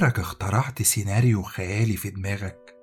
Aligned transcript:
عمرك 0.00 0.18
اخترعت 0.18 0.82
سيناريو 0.82 1.42
خيالي 1.42 1.96
في 1.96 2.10
دماغك؟ 2.10 2.76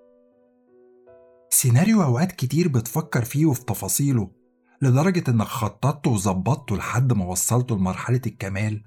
سيناريو 1.49 2.03
أوقات 2.03 2.31
كتير 2.31 2.67
بتفكر 2.67 3.25
فيه 3.25 3.45
وفي 3.45 3.65
تفاصيله 3.65 4.31
لدرجة 4.81 5.23
إنك 5.31 5.45
خططته 5.47 6.11
وظبطته 6.11 6.77
لحد 6.77 7.13
ما 7.13 7.25
وصلته 7.25 7.75
لمرحلة 7.75 8.21
الكمال 8.27 8.83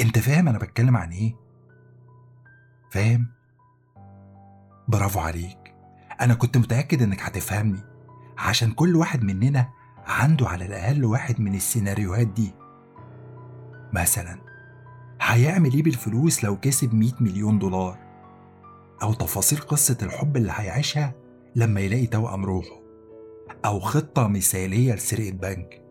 أنت 0.00 0.18
فاهم 0.18 0.48
أنا 0.48 0.58
بتكلم 0.58 0.96
عن 0.96 1.10
إيه؟ 1.12 1.34
فاهم؟ 2.90 3.26
برافو 4.88 5.20
عليك 5.20 5.74
أنا 6.20 6.34
كنت 6.34 6.56
متأكد 6.56 7.02
إنك 7.02 7.22
هتفهمني 7.22 7.80
عشان 8.38 8.72
كل 8.72 8.96
واحد 8.96 9.22
مننا 9.24 9.68
عنده 10.06 10.48
على 10.48 10.66
الأقل 10.66 11.04
واحد 11.04 11.40
من 11.40 11.54
السيناريوهات 11.54 12.26
دي 12.26 12.54
مثلا 13.92 14.47
هيعمل 15.28 15.72
إيه 15.74 15.82
بالفلوس 15.82 16.44
لو 16.44 16.56
كسب 16.56 16.94
100 16.94 17.10
مليون 17.20 17.58
دولار؟ 17.58 17.98
أو 19.02 19.12
تفاصيل 19.12 19.58
قصة 19.58 19.96
الحب 20.02 20.36
اللي 20.36 20.52
هيعيشها 20.54 21.14
لما 21.56 21.80
يلاقي 21.80 22.06
توأم 22.06 22.44
روحه؟ 22.44 22.80
أو 23.64 23.80
خطة 23.80 24.28
مثالية 24.28 24.94
لسرقة 24.94 25.30
بنك؟ 25.30 25.82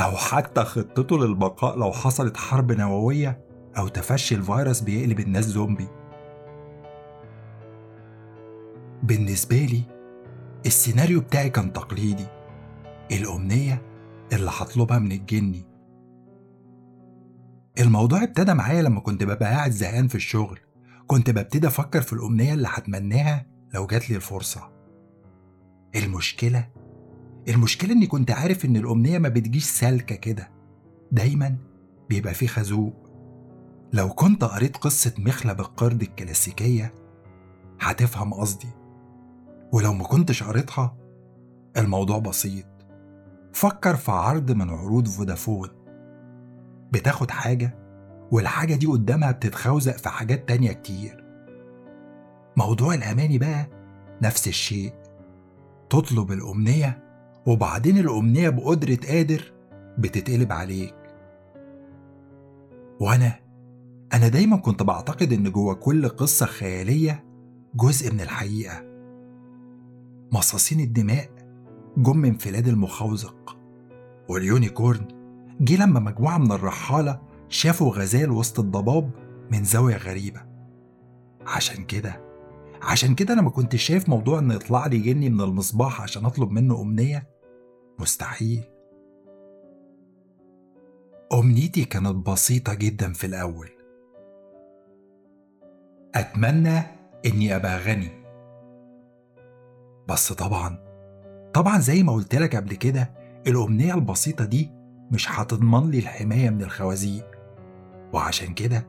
أو 0.00 0.10
حتى 0.16 0.64
خطته 0.64 1.18
للبقاء 1.18 1.78
لو 1.78 1.92
حصلت 1.92 2.36
حرب 2.36 2.72
نووية 2.72 3.40
أو 3.78 3.88
تفشي 3.88 4.34
الفيروس 4.34 4.80
بيقلب 4.80 5.20
الناس 5.20 5.44
زومبي؟ 5.44 5.88
بالنسبة 9.02 9.56
لي 9.56 9.82
السيناريو 10.66 11.20
بتاعي 11.20 11.50
كان 11.50 11.72
تقليدي. 11.72 12.26
الأمنية 13.12 13.82
اللي 14.32 14.50
هطلبها 14.54 14.98
من 14.98 15.12
الجني. 15.12 15.75
الموضوع 17.78 18.22
ابتدى 18.22 18.54
معايا 18.54 18.82
لما 18.82 19.00
كنت 19.00 19.22
ببقى 19.24 19.50
قاعد 19.50 19.70
زهقان 19.70 20.08
في 20.08 20.14
الشغل. 20.14 20.58
كنت 21.06 21.30
ببتدي 21.30 21.66
أفكر 21.66 22.00
في 22.00 22.12
الأمنية 22.12 22.54
اللي 22.54 22.68
هتمناها 22.70 23.46
لو 23.74 23.86
جات 23.86 24.10
لي 24.10 24.16
الفرصة. 24.16 24.72
المشكلة 25.96 26.68
المشكلة 27.48 27.92
إني 27.92 28.06
كنت 28.06 28.30
عارف 28.30 28.64
إن 28.64 28.76
الأمنية 28.76 29.18
ما 29.18 29.28
بتجيش 29.28 29.64
سالكة 29.64 30.14
كده. 30.14 30.50
دايما 31.12 31.56
بيبقى 32.08 32.34
فيه 32.34 32.46
خازوق. 32.46 33.10
لو 33.92 34.08
كنت 34.08 34.44
قريت 34.44 34.76
قصة 34.76 35.14
مخلب 35.18 35.60
القرد 35.60 36.02
الكلاسيكية 36.02 36.94
هتفهم 37.80 38.34
قصدي. 38.34 38.68
ولو 39.72 39.92
ما 39.92 40.04
كنتش 40.04 40.42
قريتها 40.42 40.96
الموضوع 41.76 42.18
بسيط. 42.18 42.66
فكر 43.52 43.96
في 43.96 44.12
عرض 44.12 44.52
من 44.52 44.70
عروض 44.70 45.08
فودافون. 45.08 45.68
بتاخد 46.92 47.30
حاجة 47.30 47.78
والحاجة 48.32 48.74
دي 48.74 48.86
قدامها 48.86 49.32
بتتخوزق 49.32 49.96
في 49.96 50.08
حاجات 50.08 50.48
تانية 50.48 50.72
كتير. 50.72 51.24
موضوع 52.56 52.94
الأماني 52.94 53.38
بقى 53.38 53.68
نفس 54.22 54.48
الشيء. 54.48 54.92
تطلب 55.90 56.32
الأمنية 56.32 57.02
وبعدين 57.46 57.98
الأمنية 57.98 58.48
بقدرة 58.48 58.98
قادر 59.08 59.52
بتتقلب 59.98 60.52
عليك. 60.52 60.94
وأنا 63.00 63.32
أنا 64.14 64.28
دايما 64.28 64.56
كنت 64.56 64.82
بعتقد 64.82 65.32
إن 65.32 65.52
جوه 65.52 65.74
كل 65.74 66.08
قصة 66.08 66.46
خيالية 66.46 67.24
جزء 67.74 68.12
من 68.12 68.20
الحقيقة. 68.20 68.82
مصاصين 70.32 70.80
الدماء 70.80 71.28
جم 71.96 72.16
من 72.16 72.36
فلاد 72.38 72.68
المخوزق 72.68 73.56
واليونيكورن 74.28 75.08
جه 75.60 75.82
لما 75.84 76.00
مجموعة 76.00 76.38
من 76.38 76.52
الرحالة 76.52 77.20
شافوا 77.48 77.90
غزال 77.92 78.30
وسط 78.30 78.58
الضباب 78.58 79.10
من 79.50 79.64
زاوية 79.64 79.96
غريبة. 79.96 80.42
عشان 81.46 81.84
كده 81.84 82.20
عشان 82.82 83.14
كده 83.14 83.34
أنا 83.34 83.42
ما 83.42 83.50
كنتش 83.50 83.82
شايف 83.82 84.08
موضوع 84.08 84.38
إن 84.38 84.50
يطلع 84.50 84.86
لي 84.86 84.98
جني 84.98 85.30
من 85.30 85.40
المصباح 85.40 86.02
عشان 86.02 86.24
أطلب 86.24 86.50
منه 86.50 86.80
أمنية. 86.80 87.28
مستحيل. 87.98 88.64
أمنيتي 91.32 91.84
كانت 91.84 92.28
بسيطة 92.28 92.74
جدا 92.74 93.12
في 93.12 93.26
الأول. 93.26 93.68
أتمنى 96.14 96.82
إني 97.26 97.56
أبقى 97.56 97.78
غني. 97.78 98.10
بس 100.08 100.32
طبعا 100.32 100.78
طبعا 101.54 101.78
زي 101.78 102.02
ما 102.02 102.12
قلت 102.12 102.34
لك 102.34 102.56
قبل 102.56 102.74
كده 102.74 103.10
الأمنية 103.46 103.94
البسيطة 103.94 104.44
دي 104.44 104.70
مش 105.10 105.30
هتضمن 105.30 105.90
لي 105.90 105.98
الحماية 105.98 106.50
من 106.50 106.62
الخوازيق. 106.62 107.26
وعشان 108.12 108.54
كده 108.54 108.86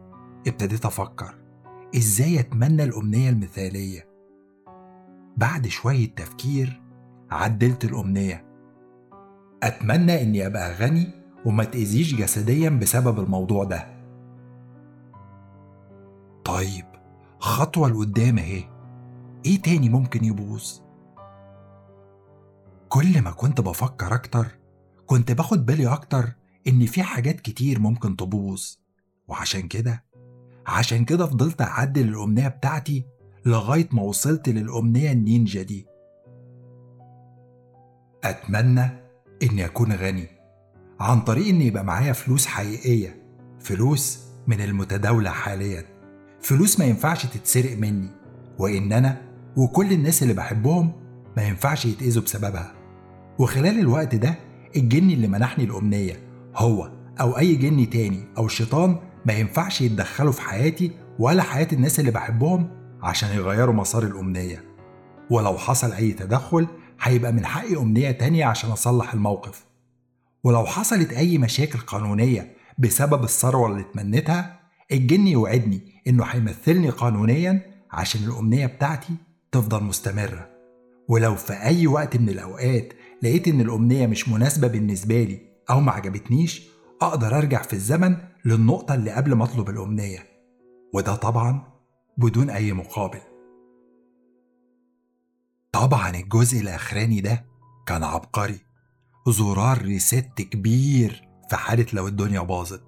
ابتديت 0.48 0.86
أفكر 0.86 1.36
إزاي 1.96 2.40
أتمنى 2.40 2.84
الأمنية 2.84 3.30
المثالية. 3.30 4.08
بعد 5.38 5.68
شوية 5.68 6.16
تفكير 6.16 6.82
عدلت 7.32 7.86
الأمنية. 7.86 8.46
أتمنى 9.64 10.22
إني 10.22 10.48
أبقى 10.48 10.74
غني 10.74 11.08
وما 11.46 11.64
تأذيش 11.64 12.16
جسديا 12.16 12.70
بسبب 12.70 13.20
الموضوع 13.20 13.64
ده. 13.64 13.88
طيب 16.46 16.86
خطوة 17.40 17.90
لقدام 17.90 18.38
أهي. 18.38 18.64
إيه 19.46 19.62
تاني 19.62 19.90
ممكن 19.90 20.24
يبوظ؟ 20.24 20.80
كل 22.90 23.22
ما 23.22 23.32
كنت 23.32 23.62
بفكر 23.62 24.16
أكتر 24.16 24.57
كنت 25.08 25.32
باخد 25.32 25.66
بالي 25.66 25.88
أكتر 25.88 26.30
إن 26.68 26.86
في 26.86 27.04
حاجات 27.04 27.40
كتير 27.40 27.80
ممكن 27.80 28.16
تبوظ. 28.16 28.64
وعشان 29.28 29.68
كده 29.68 30.04
عشان 30.68 31.06
كده 31.06 31.26
فضلت 31.26 31.62
أعدل 31.62 32.10
الأمنية 32.10 32.48
بتاعتي 32.48 33.06
لغاية 33.46 33.90
ما 33.92 34.02
وصلت 34.02 34.50
للأمنية 34.50 35.12
النينجا 35.12 35.62
دي. 35.62 35.88
أتمنى 38.24 38.90
إني 39.44 39.66
أكون 39.66 39.92
غني 39.94 40.28
عن 41.00 41.22
طريق 41.22 41.48
إن 41.48 41.62
يبقى 41.62 41.84
معايا 41.86 42.14
فلوس 42.14 42.46
حقيقية 42.46 43.24
فلوس 43.60 44.20
من 44.48 44.62
المتداولة 44.62 45.30
حاليا 45.30 45.86
فلوس 46.42 46.80
ما 46.80 46.86
ينفعش 46.86 47.26
تتسرق 47.26 47.78
مني 47.78 48.10
وإن 48.60 48.94
أنا 48.94 49.22
وكل 49.58 49.92
الناس 49.94 50.24
اللي 50.24 50.34
بحبهم 50.34 50.92
ما 51.38 51.44
ينفعش 51.44 51.86
يتأذوا 51.86 52.24
بسببها. 52.24 52.74
وخلال 53.40 53.80
الوقت 53.80 54.16
ده 54.16 54.36
الجني 54.76 55.14
اللي 55.14 55.28
منحني 55.28 55.64
الأمنية 55.64 56.20
هو 56.56 56.92
أو 57.20 57.38
أي 57.38 57.56
جني 57.56 57.86
تاني 57.86 58.24
أو 58.38 58.46
الشيطان 58.46 58.96
ما 59.26 59.34
ينفعش 59.34 59.82
يتدخلوا 59.82 60.32
في 60.32 60.42
حياتي 60.42 60.92
ولا 61.20 61.44
حياة 61.44 61.68
الناس 61.74 62.00
اللي 62.00 62.12
بحبهم 62.12 62.70
عشان 63.02 63.30
يغيروا 63.30 63.74
مسار 63.74 64.04
الأمنية. 64.04 64.64
ولو 65.30 65.58
حصل 65.58 65.92
أي 65.92 66.12
تدخل 66.12 66.68
هيبقى 67.02 67.32
من 67.32 67.46
حقي 67.46 67.78
أمنية 67.78 68.12
تانية 68.12 68.46
عشان 68.46 68.72
أصلح 68.72 69.14
الموقف. 69.14 69.66
ولو 70.44 70.66
حصلت 70.66 71.14
أي 71.14 71.38
مشاكل 71.38 71.80
قانونية 71.80 72.54
بسبب 72.78 73.24
الثروة 73.24 73.68
اللي 73.68 73.82
اتمنيتها 73.82 74.60
الجن 74.92 75.28
يوعدني 75.28 75.82
إنه 76.08 76.24
هيمثلني 76.24 76.90
قانونيا 76.90 77.62
عشان 77.92 78.24
الأمنية 78.24 78.66
بتاعتي 78.66 79.14
تفضل 79.52 79.84
مستمرة. 79.84 80.50
ولو 81.08 81.36
في 81.36 81.54
أي 81.54 81.88
وقت 81.88 82.18
من 82.18 82.30
الأوقات 82.30 82.94
لقيت 83.24 83.48
إن 83.48 83.62
الأمنية 83.62 84.08
مش 84.08 84.30
مناسبة 84.30 84.68
بالنسبة 84.68 85.24
لي 85.24 85.42
أو 85.70 85.80
ما 85.80 85.92
عجبتنيش 85.92 86.68
أقدر 87.02 87.38
أرجع 87.38 87.62
في 87.62 87.74
الزمن 87.74 88.18
للنقطة 88.46 88.94
اللي 88.94 89.12
قبل 89.12 89.34
ما 89.34 89.44
أطلب 89.44 89.70
الأمنية. 89.70 90.20
وده 90.94 91.16
طبعا 91.16 91.64
بدون 92.18 92.50
أي 92.50 92.74
مقابل. 92.74 93.20
طبعا 95.72 96.10
الجزء 96.10 96.62
الأخراني 96.62 97.22
ده 97.22 97.46
كان 97.86 98.04
عبقري. 98.04 98.60
زرار 99.28 99.82
ريست 99.82 100.42
كبير 100.42 101.28
في 101.50 101.56
حالة 101.56 101.86
لو 101.94 102.08
الدنيا 102.08 102.42
باظت. 102.42 102.84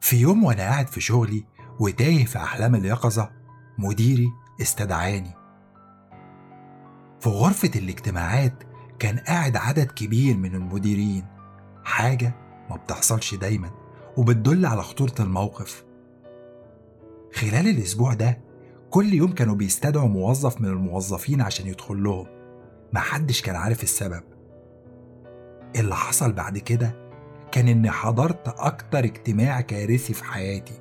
في 0.00 0.16
يوم 0.16 0.44
وأنا 0.44 0.62
قاعد 0.62 0.88
في 0.88 1.00
شغلي 1.00 1.44
وتايه 1.80 2.24
في 2.24 2.38
أحلام 2.38 2.74
اليقظة 2.74 3.30
مديري 3.78 4.28
استدعاني. 4.62 5.39
في 7.20 7.28
غرفة 7.28 7.70
الاجتماعات 7.76 8.54
كان 8.98 9.18
قاعد 9.18 9.56
عدد 9.56 9.90
كبير 9.90 10.36
من 10.36 10.54
المديرين. 10.54 11.24
حاجة 11.84 12.34
ما 12.70 12.76
بتحصلش 12.76 13.34
دايما 13.34 13.70
وبتدل 14.16 14.66
على 14.66 14.82
خطورة 14.82 15.14
الموقف. 15.20 15.84
خلال 17.34 17.68
الأسبوع 17.68 18.14
ده 18.14 18.38
كل 18.90 19.14
يوم 19.14 19.32
كانوا 19.32 19.54
بيستدعوا 19.54 20.08
موظف 20.08 20.60
من 20.60 20.68
الموظفين 20.68 21.40
عشان 21.40 21.66
يدخل 21.66 22.02
لهم. 22.02 22.26
محدش 22.92 23.42
كان 23.42 23.56
عارف 23.56 23.82
السبب. 23.82 24.22
اللي 25.76 25.96
حصل 25.96 26.32
بعد 26.32 26.58
كده 26.58 27.10
كان 27.52 27.68
إني 27.68 27.90
حضرت 27.90 28.48
أكتر 28.48 29.04
اجتماع 29.04 29.60
كارثي 29.60 30.14
في 30.14 30.24
حياتي. 30.24 30.80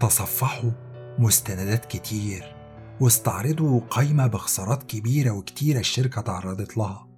تصفحوا 0.00 0.70
مستندات 1.18 1.84
كتير. 1.84 2.59
واستعرضوا 3.00 3.80
قايمة 3.90 4.26
بخسارات 4.26 4.82
كبيرة 4.82 5.30
وكتيرة 5.30 5.78
الشركة 5.78 6.20
تعرضت 6.20 6.76
لها. 6.76 7.08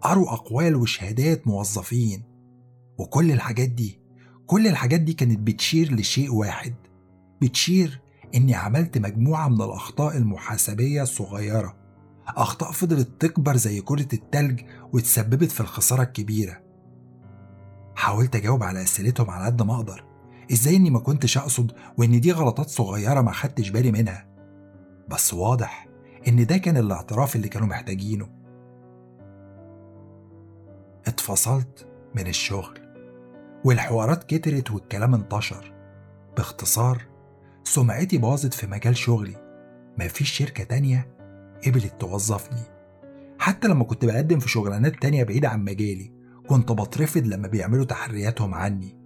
قروا 0.00 0.32
أقوال 0.32 0.76
وشهادات 0.76 1.46
موظفين. 1.46 2.22
وكل 2.98 3.32
الحاجات 3.32 3.68
دي 3.68 4.00
كل 4.46 4.66
الحاجات 4.66 5.00
دي 5.00 5.12
كانت 5.12 5.38
بتشير 5.38 5.94
لشيء 5.94 6.34
واحد. 6.34 6.74
بتشير 7.42 8.00
إني 8.34 8.54
عملت 8.54 8.98
مجموعة 8.98 9.48
من 9.48 9.62
الأخطاء 9.62 10.16
المحاسبية 10.16 11.02
الصغيرة. 11.02 11.76
أخطاء 12.28 12.72
فضلت 12.72 13.08
تكبر 13.20 13.56
زي 13.56 13.80
كرة 13.80 14.08
التلج 14.12 14.60
وتسببت 14.92 15.52
في 15.52 15.60
الخسارة 15.60 16.02
الكبيرة. 16.02 16.60
حاولت 17.94 18.36
أجاوب 18.36 18.62
على 18.62 18.82
أسئلتهم 18.82 19.30
على 19.30 19.46
قد 19.46 19.62
ما 19.62 19.74
أقدر. 19.74 20.04
إزاي 20.52 20.76
إني 20.76 20.90
ما 20.90 20.98
كنتش 20.98 21.38
أقصد 21.38 21.72
وإن 21.98 22.20
دي 22.20 22.32
غلطات 22.32 22.68
صغيرة 22.68 23.20
ما 23.20 23.32
خدتش 23.32 23.70
بالي 23.70 23.92
منها؟ 23.92 24.31
بس 25.08 25.34
واضح 25.34 25.88
إن 26.28 26.46
ده 26.46 26.56
كان 26.56 26.76
الاعتراف 26.76 27.36
اللي 27.36 27.48
كانوا 27.48 27.68
محتاجينه. 27.68 28.28
اتفصلت 31.06 31.86
من 32.14 32.26
الشغل 32.26 32.78
والحوارات 33.64 34.24
كترت 34.24 34.70
والكلام 34.70 35.14
انتشر. 35.14 35.72
باختصار 36.36 37.02
سمعتي 37.64 38.18
باظت 38.18 38.54
في 38.54 38.66
مجال 38.66 38.96
شغلي. 38.96 39.36
مفيش 39.98 40.30
شركة 40.30 40.64
تانية 40.64 41.16
قبلت 41.66 42.00
توظفني. 42.00 42.62
حتى 43.38 43.68
لما 43.68 43.84
كنت 43.84 44.04
بقدم 44.04 44.38
في 44.38 44.48
شغلانات 44.48 45.02
تانية 45.02 45.24
بعيدة 45.24 45.48
عن 45.48 45.64
مجالي 45.64 46.12
كنت 46.48 46.72
بترفض 46.72 47.26
لما 47.26 47.48
بيعملوا 47.48 47.84
تحرياتهم 47.84 48.54
عني. 48.54 48.96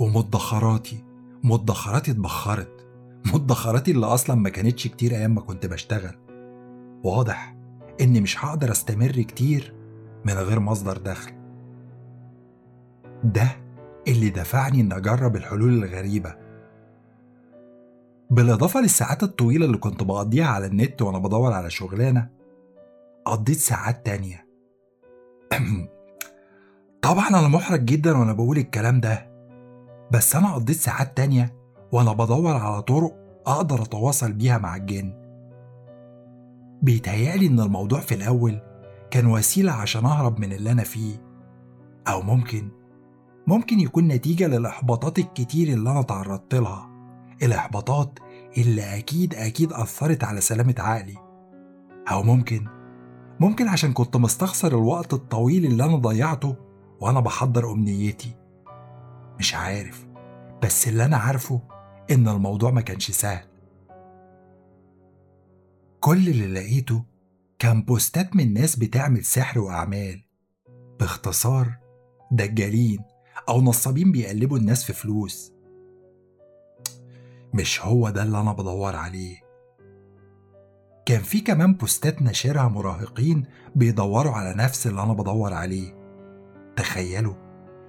ومدخراتي 0.00 1.04
مدخراتي 1.44 2.10
اتبخرت. 2.10 2.77
مدخراتي 3.26 3.90
اللي 3.90 4.06
أصلا 4.06 4.36
ما 4.36 4.48
كانتش 4.48 4.86
كتير 4.86 5.12
أيام 5.12 5.34
ما 5.34 5.40
كنت 5.40 5.66
بشتغل. 5.66 6.14
واضح 7.04 7.56
إني 8.00 8.20
مش 8.20 8.44
هقدر 8.44 8.70
أستمر 8.70 9.10
كتير 9.10 9.74
من 10.24 10.32
غير 10.32 10.60
مصدر 10.60 10.96
دخل. 10.96 11.32
ده 13.24 13.48
اللي 14.08 14.30
دفعني 14.30 14.80
إن 14.80 14.92
أجرب 14.92 15.36
الحلول 15.36 15.84
الغريبة. 15.84 16.34
بالإضافة 18.30 18.80
للساعات 18.80 19.22
الطويلة 19.22 19.66
اللي 19.66 19.78
كنت 19.78 20.02
بقضيها 20.02 20.46
على 20.46 20.66
النت 20.66 21.02
وأنا 21.02 21.18
بدور 21.18 21.52
على 21.52 21.70
شغلانة 21.70 22.28
قضيت 23.24 23.56
ساعات 23.56 24.06
تانية. 24.06 24.46
طبعا 27.02 27.28
أنا 27.28 27.48
محرج 27.48 27.84
جدا 27.84 28.18
وأنا 28.18 28.32
بقول 28.32 28.58
الكلام 28.58 29.00
ده 29.00 29.28
بس 30.12 30.36
أنا 30.36 30.54
قضيت 30.54 30.76
ساعات 30.76 31.16
تانية 31.16 31.57
وأنا 31.92 32.12
بدور 32.12 32.56
على 32.56 32.82
طرق 32.82 33.14
أقدر 33.46 33.82
أتواصل 33.82 34.32
بيها 34.32 34.58
مع 34.58 34.76
الجن. 34.76 35.12
بيتهيألي 36.82 37.46
إن 37.46 37.60
الموضوع 37.60 38.00
في 38.00 38.14
الأول 38.14 38.60
كان 39.10 39.26
وسيلة 39.26 39.72
عشان 39.72 40.04
أهرب 40.04 40.40
من 40.40 40.52
اللي 40.52 40.72
أنا 40.72 40.82
فيه 40.82 41.22
أو 42.08 42.22
ممكن 42.22 42.68
ممكن 43.46 43.80
يكون 43.80 44.08
نتيجة 44.08 44.46
للإحباطات 44.46 45.18
الكتير 45.18 45.68
اللي 45.68 45.90
أنا 45.90 46.02
تعرضت 46.02 46.54
لها 46.54 46.88
الإحباطات 47.42 48.18
اللي 48.58 48.98
أكيد 48.98 49.34
أكيد 49.34 49.72
أثرت 49.72 50.24
على 50.24 50.40
سلامة 50.40 50.74
عقلي. 50.78 51.14
أو 52.10 52.22
ممكن 52.22 52.66
ممكن 53.40 53.68
عشان 53.68 53.92
كنت 53.92 54.16
مستخسر 54.16 54.68
الوقت 54.68 55.12
الطويل 55.12 55.64
اللي 55.64 55.84
أنا 55.84 55.96
ضيعته 55.96 56.56
وأنا 57.00 57.20
بحضر 57.20 57.72
أمنيتي. 57.72 58.34
مش 59.38 59.54
عارف 59.54 60.06
بس 60.62 60.88
اللي 60.88 61.04
أنا 61.04 61.16
عارفه 61.16 61.60
إن 62.10 62.28
الموضوع 62.28 62.70
ما 62.70 62.80
كانش 62.80 63.10
سهل. 63.10 63.44
كل 66.00 66.28
اللي 66.28 66.46
لقيته 66.46 67.04
كان 67.58 67.82
بوستات 67.82 68.36
من 68.36 68.52
ناس 68.54 68.76
بتعمل 68.76 69.24
سحر 69.24 69.58
وأعمال. 69.58 70.22
باختصار 71.00 71.78
دجالين 72.30 72.98
أو 73.48 73.60
نصابين 73.60 74.12
بيقلبوا 74.12 74.58
الناس 74.58 74.84
في 74.84 74.92
فلوس. 74.92 75.52
مش 77.54 77.84
هو 77.84 78.10
ده 78.10 78.22
اللي 78.22 78.40
أنا 78.40 78.52
بدور 78.52 78.96
عليه. 78.96 79.36
كان 81.06 81.22
في 81.22 81.40
كمان 81.40 81.74
بوستات 81.74 82.22
ناشرها 82.22 82.68
مراهقين 82.68 83.44
بيدوروا 83.76 84.32
على 84.32 84.54
نفس 84.54 84.86
اللي 84.86 85.02
أنا 85.02 85.12
بدور 85.12 85.52
عليه. 85.54 85.94
تخيلوا 86.76 87.34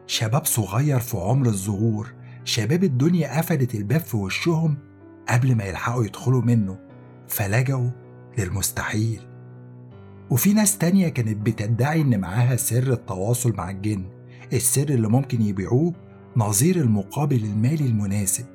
شباب 0.08 0.46
صغير 0.46 1.00
في 1.00 1.18
عمر 1.18 1.46
الظهور 1.46 2.14
شباب 2.44 2.84
الدنيا 2.84 3.38
قفلت 3.38 3.76
الباب 3.76 4.02
في 4.02 4.18
وشهم 4.18 4.78
قبل 5.30 5.56
ما 5.56 5.64
يلحقوا 5.64 6.06
يدخلوا 6.06 6.42
منه 6.42 6.80
فلجأوا 7.28 7.90
للمستحيل. 8.38 9.22
وفي 10.30 10.54
ناس 10.54 10.78
تانية 10.78 11.10
كانت 11.10 11.38
بتدعي 11.38 12.02
إن 12.02 12.20
معاها 12.20 12.56
سر 12.56 12.94
التواصل 12.94 13.54
مع 13.56 13.70
الجن 13.70 14.06
السر 14.54 14.90
اللي 14.90 15.08
ممكن 15.08 15.42
يبيعوه 15.42 15.94
نظير 16.38 16.76
المقابل 16.76 17.44
المالي 17.44 17.86
المناسب. 17.86 18.46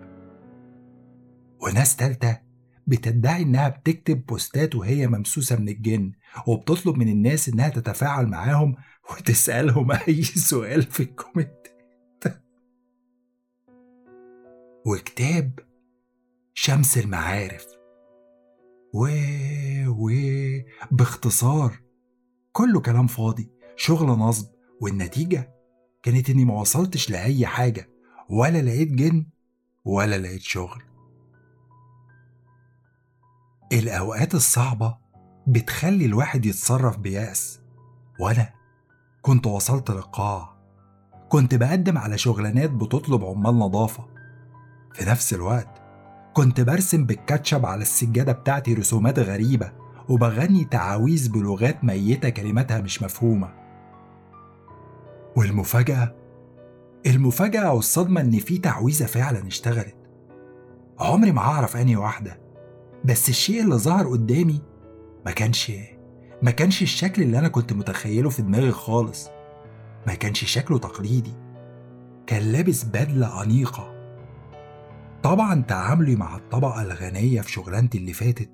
وناس 1.63 1.97
تالتة 1.97 2.39
بتدعي 2.87 3.43
إنها 3.43 3.69
بتكتب 3.69 4.27
بوستات 4.27 4.75
وهي 4.75 5.07
ممسوسة 5.07 5.57
من 5.57 5.69
الجن 5.69 6.13
وبتطلب 6.47 6.97
من 6.97 7.09
الناس 7.09 7.49
إنها 7.49 7.69
تتفاعل 7.69 8.27
معاهم 8.27 8.75
وتسألهم 9.11 9.93
أي 9.93 10.23
سؤال 10.23 10.83
في 10.83 11.03
الكومنت. 11.03 11.64
وكتاب 14.87 15.59
شمس 16.55 16.99
المعارف. 16.99 17.67
و 18.95 19.09
و 19.89 20.11
باختصار 20.91 21.81
كله 22.53 22.81
كلام 22.81 23.07
فاضي 23.07 23.53
شغل 23.77 24.07
نصب 24.07 24.47
والنتيجة 24.81 25.55
كانت 26.03 26.31
إني 26.31 26.45
ما 26.45 26.61
وصلتش 26.61 27.11
لأي 27.11 27.47
حاجة 27.47 27.89
ولا 28.31 28.63
لقيت 28.63 28.89
جن 28.93 29.27
ولا 29.85 30.19
لقيت 30.19 30.43
شغل. 30.43 30.83
الأوقات 33.73 34.35
الصعبة 34.35 34.99
بتخلي 35.47 36.05
الواحد 36.05 36.47
يتصرف 36.47 36.99
بيأس. 36.99 37.61
وأنا 38.21 38.53
كنت 39.23 39.47
وصلت 39.47 39.91
للقاع 39.91 40.55
كنت 41.29 41.55
بقدم 41.55 41.99
على 41.99 42.19
شغلانات 42.19 42.71
بتطلب 42.71 43.25
عمال 43.25 43.59
نظافة 43.59 44.14
في 44.95 45.05
نفس 45.11 45.35
الوقت. 45.35 45.83
كنت 46.35 46.61
برسم 46.61 47.05
بالكاتشب 47.05 47.67
على 47.67 47.83
السجادة 47.83 48.33
بتاعتي 48.33 48.75
رسومات 48.75 49.19
غريبة 49.19 49.73
وبغني 50.09 50.65
تعاويذ 50.65 51.33
بلغات 51.33 51.85
ميتة 51.85 52.29
كلماتها 52.29 52.81
مش 52.81 53.03
مفهومة. 53.03 53.55
والمفاجأة؟ 55.37 56.15
المفاجأة 57.07 57.73
والصدمة 57.73 58.21
إن 58.21 58.39
في 58.39 58.59
تعويذة 58.59 59.05
فعلا 59.07 59.47
اشتغلت. 59.47 59.97
عمري 60.99 61.33
ما 61.33 61.43
هعرف 61.43 61.77
أنهي 61.77 61.97
واحدة. 61.97 62.41
بس 63.05 63.29
الشيء 63.29 63.63
اللي 63.63 63.75
ظهر 63.75 64.09
قدامي 64.09 64.63
ما 65.27 65.31
كانش 65.31 65.73
ما 66.43 66.51
كانش 66.51 66.83
الشكل 66.83 67.23
اللي 67.23 67.39
أنا 67.39 67.49
كنت 67.49 67.73
متخيله 67.73 68.31
في 68.31 68.43
دماغي 68.43 68.73
خالص. 68.73 69.29
ما 70.07 70.15
كانش 70.15 70.45
شكله 70.45 70.79
تقليدي. 70.79 71.35
كان 72.27 72.43
لابس 72.43 72.85
بدلة 72.85 73.43
أنيقة. 73.43 73.94
طبعا 75.25 75.63
تعاملي 75.63 76.17
مع 76.17 76.37
الطبقة 76.37 76.83
الغنية 76.83 77.41
في 77.41 77.53
شغلانتي 77.53 77.99
اللي 77.99 78.13
فاتت 78.13 78.51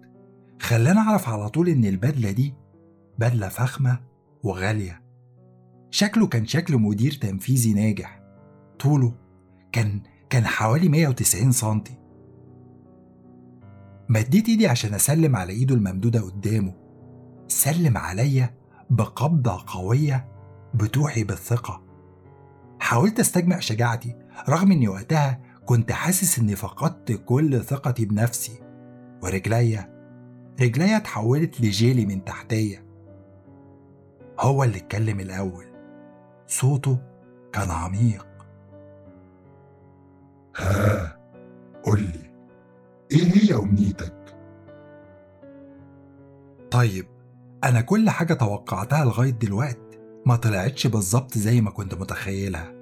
خلاني 0.61 0.99
أعرف 0.99 1.29
على 1.29 1.49
طول 1.49 1.69
إن 1.69 1.85
البدلة 1.85 2.31
دي 2.31 2.55
بدلة 3.19 3.49
فخمة 3.49 4.01
وغالية. 4.43 5.03
شكله 5.91 6.27
كان 6.27 6.47
شكل 6.47 6.77
مدير 6.79 7.13
تنفيذي 7.13 7.73
ناجح. 7.73 8.23
طوله 8.79 9.15
كان 9.73 10.03
كان 10.31 10.47
حوالي 10.47 10.89
190 10.89 11.53
سنتي. 11.53 11.99
مديت 14.09 14.49
إيدي 14.49 14.67
عشان 14.67 14.95
أسلم 14.95 15.37
على 15.37 15.53
إيده 15.53 15.75
الممدودة 15.75 16.21
قدامه. 16.21 16.75
سلم 17.49 17.99
عليا 17.99 18.55
بقبضة 18.91 19.65
قوية 19.67 20.29
بتوحي 20.75 21.25
بالثقة. 21.25 21.83
حاولت 22.81 23.21
أستجمع 23.21 23.59
شجاعتي 23.59 24.17
رغم 24.49 24.73
إني 24.73 24.89
وقتها 24.89 25.50
كنت 25.71 25.93
حاسس 25.93 26.39
إني 26.39 26.57
فقدت 26.57 27.13
كل 27.13 27.61
ثقتي 27.61 28.05
بنفسي 28.05 28.61
ورجليا. 29.23 29.91
رجليا 30.61 30.97
اتحولت 30.97 31.61
لجيلي 31.61 32.07
من 32.07 32.25
تحتيا. 32.25 32.85
هو 34.41 34.65
اللي 34.65 34.77
اتكلم 34.77 35.21
الأول. 35.21 35.65
صوته 36.47 36.99
كان 37.53 37.71
عميق. 37.71 38.27
ها 40.57 41.19
قل 41.85 42.01
لي 42.03 42.31
إيه 43.13 43.33
هي 43.35 43.55
أمنيتك؟ 43.55 44.37
طيب 46.71 47.07
أنا 47.65 47.81
كل 47.81 48.11
حاجة 48.11 48.35
توقعتها 48.35 49.05
لغاية 49.05 49.31
دلوقت 49.31 50.01
ما 50.27 50.37
طلعتش 50.37 50.87
بالظبط 50.87 51.39
زي 51.39 51.61
ما 51.61 51.71
كنت 51.71 51.95
متخيلها. 51.95 52.73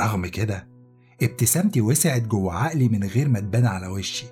رغم 0.00 0.26
كده 0.26 0.75
ابتسامتي 1.22 1.80
وسعت 1.80 2.22
جوه 2.22 2.54
عقلي 2.54 2.88
من 2.88 3.04
غير 3.04 3.28
ما 3.28 3.40
تبان 3.40 3.66
على 3.66 3.86
وشي. 3.86 4.26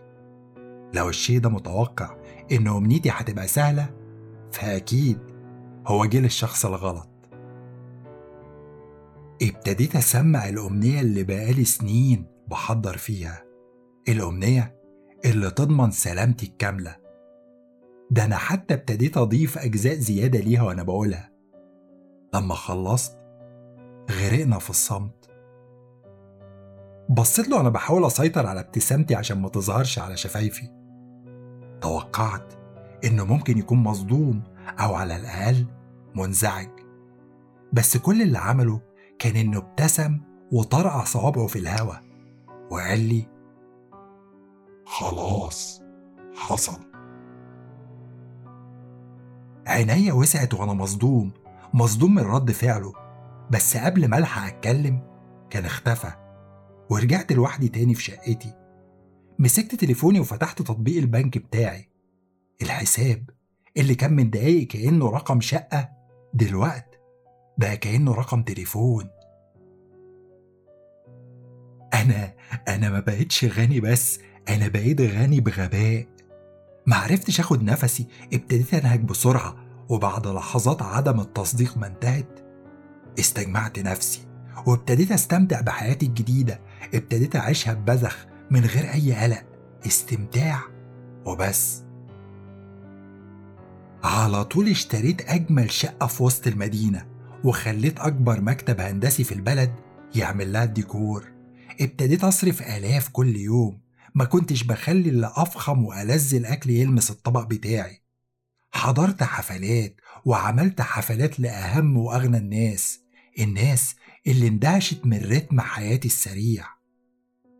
لو 0.94 1.08
الشيء 1.08 1.38
ده 1.38 1.48
متوقع 1.48 2.16
إن 2.52 2.68
أمنيتي 2.68 3.10
هتبقى 3.10 3.48
سهلة؟ 3.48 3.90
فأكيد 4.52 5.18
هو 5.86 6.04
جه 6.04 6.20
للشخص 6.20 6.66
الغلط. 6.66 7.08
ابتديت 9.42 9.96
أسمع 9.96 10.48
الأمنية 10.48 11.00
اللي 11.00 11.24
بقالي 11.24 11.64
سنين 11.64 12.26
بحضر 12.48 12.96
فيها. 12.96 13.44
الأمنية 14.08 14.80
اللي 15.24 15.50
تضمن 15.50 15.90
سلامتي 15.90 16.46
الكاملة. 16.46 16.96
ده 18.10 18.24
أنا 18.24 18.36
حتى 18.36 18.74
ابتديت 18.74 19.16
أضيف 19.16 19.58
أجزاء 19.58 19.94
زيادة 19.94 20.38
ليها 20.38 20.62
وأنا 20.62 20.82
بقولها. 20.82 21.30
لما 22.34 22.54
خلصت 22.54 23.18
غرقنا 24.10 24.58
في 24.58 24.70
الصمت. 24.70 25.23
بصيت 27.10 27.48
له 27.48 27.56
وأنا 27.56 27.68
بحاول 27.68 28.04
أسيطر 28.04 28.46
على 28.46 28.60
ابتسامتي 28.60 29.14
عشان 29.14 29.40
ما 29.40 29.48
تظهرش 29.48 29.98
على 29.98 30.16
شفايفي. 30.16 30.68
توقعت 31.80 32.52
إنه 33.04 33.24
ممكن 33.24 33.58
يكون 33.58 33.78
مصدوم 33.78 34.42
أو 34.80 34.94
على 34.94 35.16
الأقل 35.16 35.66
منزعج. 36.14 36.70
بس 37.72 37.96
كل 37.96 38.22
اللي 38.22 38.38
عمله 38.38 38.80
كان 39.18 39.36
إنه 39.36 39.58
ابتسم 39.58 40.20
وطرقع 40.52 41.04
صوابعه 41.04 41.46
في 41.46 41.58
الهوا 41.58 41.94
وقال 42.70 43.00
لي 43.00 43.26
خلاص 44.86 45.82
حصل. 46.36 46.80
عينيا 49.66 50.12
وسعت 50.12 50.54
وأنا 50.54 50.72
مصدوم 50.72 51.32
مصدوم 51.74 52.14
من 52.14 52.22
رد 52.22 52.50
فعله. 52.50 52.92
بس 53.50 53.76
قبل 53.76 54.08
ما 54.08 54.18
ألحق 54.18 54.46
أتكلم 54.46 55.00
كان 55.50 55.64
اختفى. 55.64 56.23
ورجعت 56.94 57.32
لوحدي 57.32 57.68
تاني 57.68 57.94
في 57.94 58.02
شقتي. 58.02 58.54
مسكت 59.38 59.74
تليفوني 59.74 60.20
وفتحت 60.20 60.62
تطبيق 60.62 60.98
البنك 60.98 61.38
بتاعي. 61.38 61.88
الحساب 62.62 63.30
اللي 63.76 63.94
كان 63.94 64.12
من 64.12 64.30
دقايق 64.30 64.66
كأنه 64.66 65.10
رقم 65.10 65.40
شقة 65.40 65.90
دلوقت 66.34 67.00
بقى 67.58 67.76
كأنه 67.76 68.14
رقم 68.14 68.42
تليفون. 68.42 69.10
أنا 71.94 72.34
أنا 72.68 72.90
ما 72.90 73.00
بقتش 73.00 73.44
غني 73.44 73.80
بس 73.80 74.20
أنا 74.48 74.68
بقيت 74.68 75.00
غني 75.00 75.40
بغباء. 75.40 76.06
معرفتش 76.86 77.40
آخد 77.40 77.62
نفسي 77.62 78.06
ابتديت 78.32 78.74
أنهج 78.74 79.00
بسرعة 79.00 79.56
وبعد 79.88 80.26
لحظات 80.26 80.82
عدم 80.82 81.20
التصديق 81.20 81.78
ما 81.78 81.86
انتهت 81.86 82.40
استجمعت 83.18 83.78
نفسي. 83.78 84.33
وابتديت 84.66 85.12
أستمتع 85.12 85.60
بحياتي 85.60 86.06
الجديدة. 86.06 86.60
ابتديت 86.94 87.36
أعيشها 87.36 87.72
ببذخ 87.72 88.26
من 88.50 88.64
غير 88.64 88.94
أي 88.94 89.14
قلق 89.14 89.44
استمتاع 89.86 90.60
وبس. 91.24 91.82
على 94.04 94.44
طول 94.44 94.68
اشتريت 94.68 95.30
أجمل 95.30 95.70
شقة 95.70 96.06
في 96.06 96.22
وسط 96.22 96.46
المدينة 96.46 97.06
وخليت 97.44 97.98
أكبر 97.98 98.40
مكتب 98.40 98.80
هندسي 98.80 99.24
في 99.24 99.32
البلد 99.32 99.74
يعمل 100.14 100.52
لها 100.52 100.64
الديكور. 100.64 101.24
ابتديت 101.80 102.24
أصرف 102.24 102.62
آلاف 102.62 103.08
كل 103.08 103.36
يوم. 103.36 103.80
ما 104.14 104.24
كنتش 104.24 104.62
بخلي 104.62 105.08
اللي 105.08 105.32
أفخم 105.36 105.84
وألذ 105.84 106.34
الأكل 106.34 106.70
يلمس 106.70 107.10
الطبق 107.10 107.42
بتاعي. 107.42 108.02
حضرت 108.72 109.22
حفلات 109.22 109.96
وعملت 110.24 110.80
حفلات 110.80 111.40
لأهم 111.40 111.96
وأغنى 111.96 112.36
الناس. 112.36 113.00
الناس 113.38 113.96
اللي 114.26 114.48
اندهشت 114.48 115.06
من 115.06 115.18
رتم 115.18 115.60
حياتي 115.60 116.08
السريع. 116.08 116.66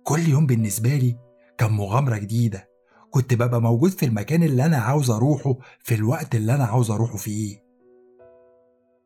كل 0.04 0.28
يوم 0.28 0.47
بالنسبة 0.47 0.97
لي 0.97 1.16
كان 1.59 1.73
مغامرة 1.73 2.18
جديدة. 2.18 2.68
كنت 3.11 3.35
ببقى 3.35 3.62
موجود 3.62 3.90
في 3.90 4.06
المكان 4.06 4.42
اللي 4.42 4.64
أنا 4.66 4.76
عاوز 4.76 5.11
أروحه 5.11 5.56
في 5.80 5.94
الوقت 5.94 6.35
اللي 6.35 6.54
أنا 6.54 6.64
عاوز 6.64 6.90
أروحه 6.90 7.16
فيه. 7.16 7.64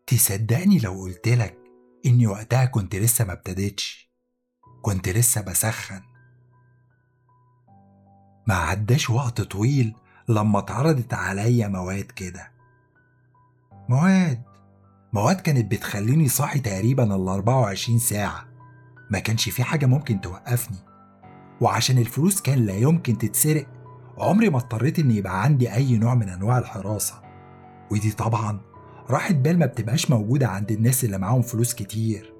تصدقني 0.06 0.78
لو 0.78 0.92
قلتلك 0.92 1.58
إني 2.06 2.26
وقتها 2.26 2.64
كنت 2.64 2.96
لسه 2.96 3.24
ما 3.24 3.32
ابتديتش. 3.32 4.10
كنت 4.82 5.08
لسه 5.08 5.40
بسخن. 5.40 6.00
ما 8.46 8.54
عداش 8.54 9.10
وقت 9.10 9.40
طويل 9.40 9.94
لما 10.28 10.58
اتعرضت 10.58 11.14
عليا 11.14 11.68
مواد 11.68 12.04
كده. 12.04 12.52
مواد 13.88 14.42
مواد 15.18 15.40
كانت 15.40 15.70
بتخليني 15.70 16.28
صاحي 16.28 16.60
تقريبا 16.60 17.14
ال 17.16 17.28
24 17.28 17.98
ساعة. 17.98 18.44
ما 19.10 19.18
كانش 19.18 19.48
في 19.48 19.62
حاجة 19.62 19.86
ممكن 19.86 20.20
توقفني. 20.20 20.76
وعشان 21.60 21.98
الفلوس 21.98 22.40
كان 22.40 22.58
لا 22.66 22.76
يمكن 22.76 23.18
تتسرق 23.18 23.66
عمري 24.18 24.50
ما 24.50 24.56
اضطريت 24.58 24.98
إن 24.98 25.10
يبقى 25.10 25.42
عندي 25.42 25.74
أي 25.74 25.96
نوع 25.96 26.14
من 26.14 26.28
أنواع 26.28 26.58
الحراسة. 26.58 27.14
ودي 27.90 28.10
طبعا 28.12 28.60
راحة 29.10 29.34
بال 29.34 29.58
ما 29.58 29.66
بتبقاش 29.66 30.10
موجودة 30.10 30.48
عند 30.48 30.72
الناس 30.72 31.04
اللي 31.04 31.18
معاهم 31.18 31.42
فلوس 31.42 31.74
كتير. 31.74 32.32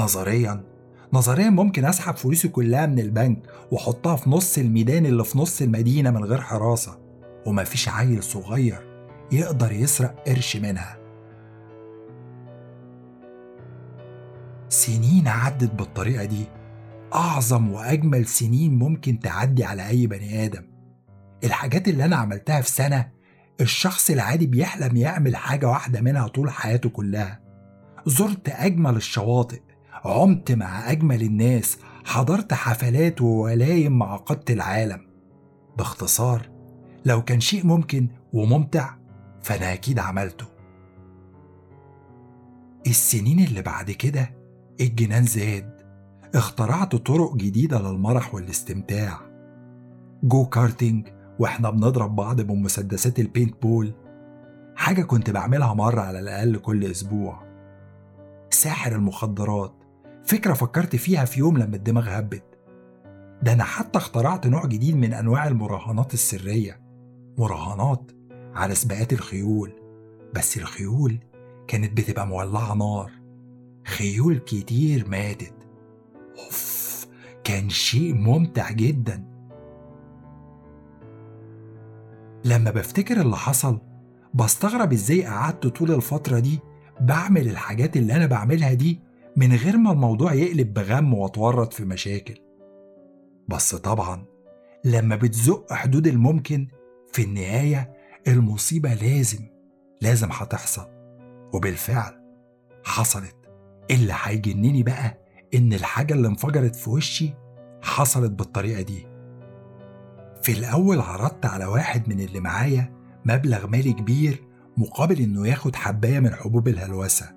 نظريا 0.00 0.64
نظريا 1.12 1.50
ممكن 1.50 1.84
أسحب 1.84 2.16
فلوسي 2.16 2.48
كلها 2.48 2.86
من 2.86 2.98
البنك 2.98 3.42
وأحطها 3.70 4.16
في 4.16 4.30
نص 4.30 4.58
الميدان 4.58 5.06
اللي 5.06 5.24
في 5.24 5.38
نص 5.38 5.62
المدينة 5.62 6.10
من 6.10 6.24
غير 6.24 6.40
حراسة. 6.40 6.98
ومفيش 7.46 7.88
عيل 7.88 8.22
صغير 8.22 9.08
يقدر 9.32 9.72
يسرق 9.72 10.24
قرش 10.26 10.56
منها. 10.56 11.03
سنين 14.74 15.28
عدت 15.28 15.74
بالطريقة 15.74 16.24
دي. 16.24 16.46
أعظم 17.14 17.72
وأجمل 17.72 18.26
سنين 18.26 18.78
ممكن 18.78 19.18
تعدي 19.18 19.64
على 19.64 19.88
أي 19.88 20.06
بني 20.06 20.44
آدم. 20.44 20.64
الحاجات 21.44 21.88
اللي 21.88 22.04
أنا 22.04 22.16
عملتها 22.16 22.60
في 22.60 22.70
سنة 22.70 23.10
الشخص 23.60 24.10
العادي 24.10 24.46
بيحلم 24.46 24.96
يعمل 24.96 25.36
حاجة 25.36 25.68
واحدة 25.68 26.00
منها 26.00 26.26
طول 26.26 26.50
حياته 26.50 26.88
كلها. 26.88 27.40
زرت 28.06 28.48
أجمل 28.48 28.96
الشواطئ 28.96 29.60
عمت 30.04 30.52
مع 30.52 30.90
أجمل 30.90 31.22
الناس 31.22 31.78
حضرت 32.04 32.54
حفلات 32.54 33.22
وولايم 33.22 33.98
مع 33.98 34.16
قادة 34.16 34.54
العالم. 34.54 35.06
باختصار 35.78 36.50
لو 37.04 37.22
كان 37.22 37.40
شيء 37.40 37.66
ممكن 37.66 38.08
وممتع 38.32 38.94
فأنا 39.42 39.72
أكيد 39.72 39.98
عملته. 39.98 40.46
السنين 42.86 43.40
اللي 43.40 43.62
بعد 43.62 43.90
كده 43.90 44.33
الجنان 44.80 45.24
زاد. 45.24 45.74
اخترعت 46.34 46.96
طرق 46.96 47.36
جديدة 47.36 47.78
للمرح 47.82 48.34
والاستمتاع. 48.34 49.20
go 50.22 50.46
karting 50.46 51.08
وإحنا 51.38 51.70
بنضرب 51.70 52.16
بعض 52.16 52.40
بمسدسات 52.40 53.18
ال 53.18 53.62
paintball. 53.62 53.92
حاجة 54.76 55.02
كنت 55.02 55.30
بعملها 55.30 55.74
مرة 55.74 56.00
على 56.00 56.20
الأقل 56.20 56.56
كل 56.56 56.84
أسبوع. 56.84 57.42
ساحر 58.50 58.92
المخدرات. 58.92 59.74
فكرة 60.24 60.52
فكرت 60.52 60.96
فيها 60.96 61.24
في 61.24 61.40
يوم 61.40 61.58
لما 61.58 61.76
الدماغ 61.76 62.08
هبت. 62.08 62.44
ده 63.42 63.52
أنا 63.52 63.64
حتى 63.64 63.98
اخترعت 63.98 64.46
نوع 64.46 64.66
جديد 64.66 64.96
من 64.96 65.12
أنواع 65.14 65.46
المراهنات 65.48 66.14
السرية. 66.14 66.80
مراهنات 67.38 68.10
على 68.54 68.74
سباقات 68.74 69.12
الخيول. 69.12 69.72
بس 70.34 70.56
الخيول 70.56 71.18
كانت 71.68 71.96
بتبقى 71.96 72.26
مولعة 72.26 72.74
نار. 72.74 73.23
خيول 73.84 74.38
كتير 74.38 75.08
ماتت. 75.08 75.54
أوف 76.38 77.06
كان 77.44 77.70
شيء 77.70 78.14
ممتع 78.14 78.70
جدا. 78.70 79.24
لما 82.44 82.70
بفتكر 82.70 83.20
اللي 83.20 83.36
حصل 83.36 83.80
بستغرب 84.34 84.92
إزاي 84.92 85.24
قعدت 85.24 85.66
طول 85.66 85.90
الفترة 85.90 86.38
دي 86.38 86.60
بعمل 87.00 87.48
الحاجات 87.48 87.96
اللي 87.96 88.16
أنا 88.16 88.26
بعملها 88.26 88.72
دي 88.72 89.00
من 89.36 89.52
غير 89.52 89.76
ما 89.76 89.92
الموضوع 89.92 90.34
يقلب 90.34 90.74
بغم 90.74 91.14
وأتورط 91.14 91.72
في 91.72 91.84
مشاكل. 91.84 92.34
بس 93.48 93.74
طبعا 93.74 94.24
لما 94.84 95.16
بتزق 95.16 95.72
حدود 95.72 96.06
الممكن 96.06 96.68
في 97.12 97.22
النهاية 97.22 97.92
المصيبة 98.28 98.94
لازم 98.94 99.48
لازم 100.00 100.28
هتحصل. 100.30 100.86
وبالفعل 101.52 102.20
حصلت. 102.84 103.43
اللي 103.90 104.12
هيجنني 104.22 104.82
بقى 104.82 105.18
إن 105.54 105.72
الحاجة 105.72 106.14
اللي 106.14 106.28
انفجرت 106.28 106.76
في 106.76 106.90
وشي 106.90 107.34
حصلت 107.82 108.30
بالطريقة 108.30 108.82
دي. 108.82 109.06
في 110.42 110.52
الأول 110.52 111.00
عرضت 111.00 111.46
على 111.46 111.64
واحد 111.64 112.08
من 112.08 112.20
اللي 112.20 112.40
معايا 112.40 112.92
مبلغ 113.24 113.66
مالي 113.66 113.92
كبير 113.92 114.44
مقابل 114.76 115.20
إنه 115.20 115.48
ياخد 115.48 115.76
حباية 115.76 116.20
من 116.20 116.34
حبوب 116.34 116.68
الهلوسة. 116.68 117.34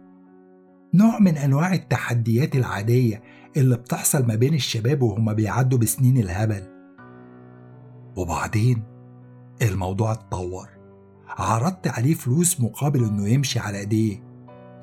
نوع 0.94 1.20
من 1.20 1.38
أنواع 1.38 1.74
التحديات 1.74 2.56
العادية 2.56 3.24
اللي 3.58 3.78
بتحصل 3.78 4.26
ما 4.26 4.36
بين 4.36 4.54
الشباب 4.54 5.02
وهما 5.02 5.34
بيعدوا 5.34 5.80
بسنين 5.80 6.18
الهبل. 6.18 6.64
وبعدين 8.16 8.84
الموضوع 9.62 10.12
اتطور. 10.12 10.70
عرضت 11.28 11.88
عليه 11.88 12.14
فلوس 12.14 12.62
مقابل 12.62 13.04
إنه 13.04 13.28
يمشي 13.30 13.60
على 13.60 13.80
إيديه. 13.80 14.24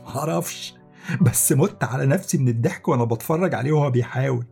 معرفش. 0.07 0.75
بس 1.21 1.53
مت 1.53 1.85
على 1.85 2.07
نفسي 2.07 2.39
من 2.39 2.49
الضحك 2.49 2.89
وأنا 2.89 3.05
بتفرج 3.05 3.55
عليه 3.55 3.73
وهو 3.73 3.91
بيحاول. 3.91 4.47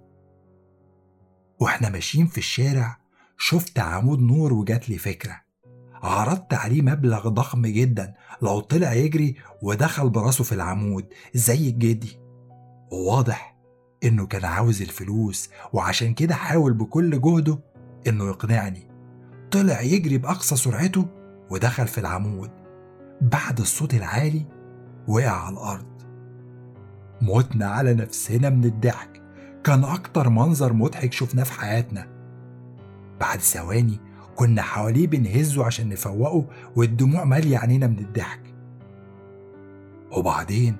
وإحنا 1.61 1.89
ماشيين 1.89 2.27
في 2.27 2.39
الشارع 2.39 2.99
شفت 3.39 3.79
عمود 3.79 4.21
نور 4.21 4.53
وجات 4.53 4.91
لي 4.91 4.99
فكرة. 4.99 5.41
عرضت 6.03 6.55
عليه 6.55 6.83
مبلغ 6.83 7.29
ضخم 7.29 7.67
جدا. 7.67 8.15
لو 8.43 8.61
طلع 8.61 8.93
يجري 8.93 9.37
ودخل 9.63 10.11
براسه 10.11 10.45
في 10.45 10.53
العمود 10.53 11.07
زي 11.35 11.69
الجدي. 11.69 12.19
وواضح 12.93 13.59
إنه 14.05 14.27
كان 14.27 14.45
عاوز 14.45 14.83
الفلوس 14.83 15.51
وعشان 15.73 16.15
كده 16.15 16.35
حاول 16.35 16.73
بكل 16.73 17.21
جهده 17.21 17.59
إنه 18.07 18.27
يقنعني. 18.27 18.91
طلع 19.51 19.81
يجري 19.81 20.19
بأقصى 20.19 20.57
سرعته 20.57 21.07
ودخل 21.51 21.87
في 21.89 21.99
العمود. 21.99 22.51
بعد 23.21 23.61
الصوت 23.61 23.95
العالي 23.95 24.47
وقع 25.09 25.31
على 25.31 25.53
الأرض. 25.53 25.92
متنا 27.23 27.67
على 27.67 27.95
نفسنا 27.95 28.51
من 28.51 28.65
الضحك. 28.65 29.23
كان 29.65 29.85
أكتر 29.85 30.29
منظر 30.29 30.73
مضحك 30.73 31.13
شفناه 31.13 31.45
في 31.45 31.53
حياتنا. 31.53 32.09
بعد 33.21 33.39
ثواني 33.39 34.01
كنا 34.37 34.63
حواليه 34.63 35.07
بنهزه 35.07 35.65
عشان 35.65 35.89
نفوقه 35.89 36.47
والدموع 36.77 37.25
مالية 37.25 37.59
عينينا 37.59 37.87
من 37.87 37.99
الضحك. 37.99 38.55
وبعدين؟ 40.17 40.77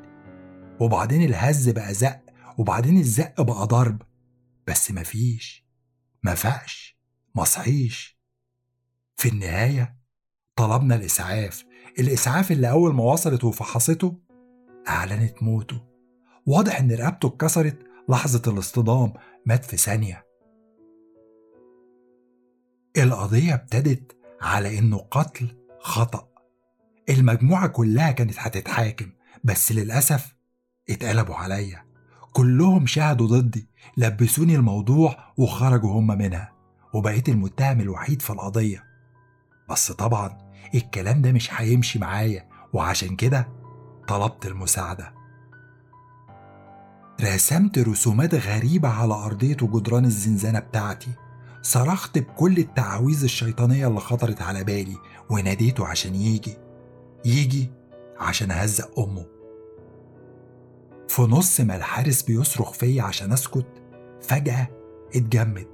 وبعدين 0.81 1.23
الهز 1.23 1.69
بقى 1.69 1.95
زق 1.95 2.21
وبعدين 2.59 2.99
الزق 2.99 3.41
بقى 3.41 3.67
ضرب. 3.67 4.03
بس 4.67 4.91
مفيش. 4.91 5.67
مفقش. 6.25 6.99
مصحيش. 7.35 8.19
في 9.17 9.29
النهاية 9.29 9.97
طلبنا 10.57 10.95
الإسعاف. 10.95 11.65
الإسعاف 11.99 12.53
اللي 12.53 12.71
أول 12.71 12.95
ما 12.95 13.05
وصلت 13.05 13.45
وفحصته 13.45 14.19
أعلنت 14.89 15.43
موته. 15.43 15.92
واضح 16.47 16.81
إن 16.81 16.93
رقبته 16.93 17.27
اتكسرت 17.29 17.79
لحظة 18.09 18.53
الاصطدام. 18.53 19.13
مات 19.47 19.65
في 19.65 19.77
ثانية. 19.77 20.27
القضية 22.97 23.55
ابتدت 23.55 24.17
على 24.43 24.79
إنه 24.79 24.97
قتل 24.99 25.57
خطأ. 25.81 26.29
المجموعة 27.09 27.67
كلها 27.67 28.13
كانت 28.13 28.35
هتتحاكم 28.39 29.13
بس 29.45 29.73
للأسف 29.73 30.35
اتقلبوا 30.91 31.35
عليا. 31.35 31.85
كلهم 32.33 32.87
شهدوا 32.87 33.27
ضدي 33.27 33.69
لبسوني 33.97 34.57
الموضوع 34.57 35.17
وخرجوا 35.37 35.93
هم 35.93 36.07
منها. 36.07 36.53
وبقيت 36.95 37.29
المتهم 37.29 37.81
الوحيد 37.81 38.23
في 38.23 38.31
القضية. 38.31 38.85
بس 39.71 39.93
طبعا 39.93 40.53
الكلام 40.75 41.23
ده 41.23 41.33
مش 41.33 41.55
هيمشي 41.55 41.99
معايا 41.99 42.49
وعشان 42.73 43.17
كده 43.17 43.49
طلبت 44.09 44.47
المساعدة. 44.47 45.22
رسمت 47.21 47.79
رسومات 47.79 48.35
غريبة 48.35 48.89
على 48.89 49.15
أرضية 49.15 49.57
وجدران 49.63 50.05
الزنزانة 50.05 50.59
بتاعتي. 50.59 51.11
صرخت 51.63 52.19
بكل 52.19 52.59
التعاويذ 52.59 53.23
الشيطانية 53.25 53.89
اللي 53.89 54.01
خطرت 54.01 54.43
على 54.43 54.65
بالي 54.65 54.97
وناديته 55.31 55.87
عشان 55.87 56.15
يجي. 56.15 56.57
يجي 57.25 57.71
عشان 58.19 58.51
أهزق 58.51 58.99
أمه. 59.01 59.27
في 61.09 61.23
نص 61.23 61.61
ما 61.61 61.77
الحارس 61.77 62.23
بيصرخ 62.23 62.73
فيا 62.73 63.03
عشان 63.03 63.33
أسكت 63.33 63.67
فجأة 64.23 64.69
اتجمد. 65.15 65.67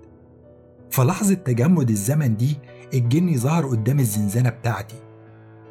في 0.90 1.02
لحظة 1.02 1.34
تجمد 1.34 1.90
الزمن 1.90 2.36
دي 2.36 2.56
الجني 2.94 3.38
ظهر 3.38 3.66
قدام 3.66 4.00
الزنزانة 4.00 4.50
بتاعتي. 4.50 4.96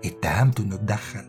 اتهمته 0.06 0.62
إنه 0.62 0.76
اتدخل. 0.76 1.26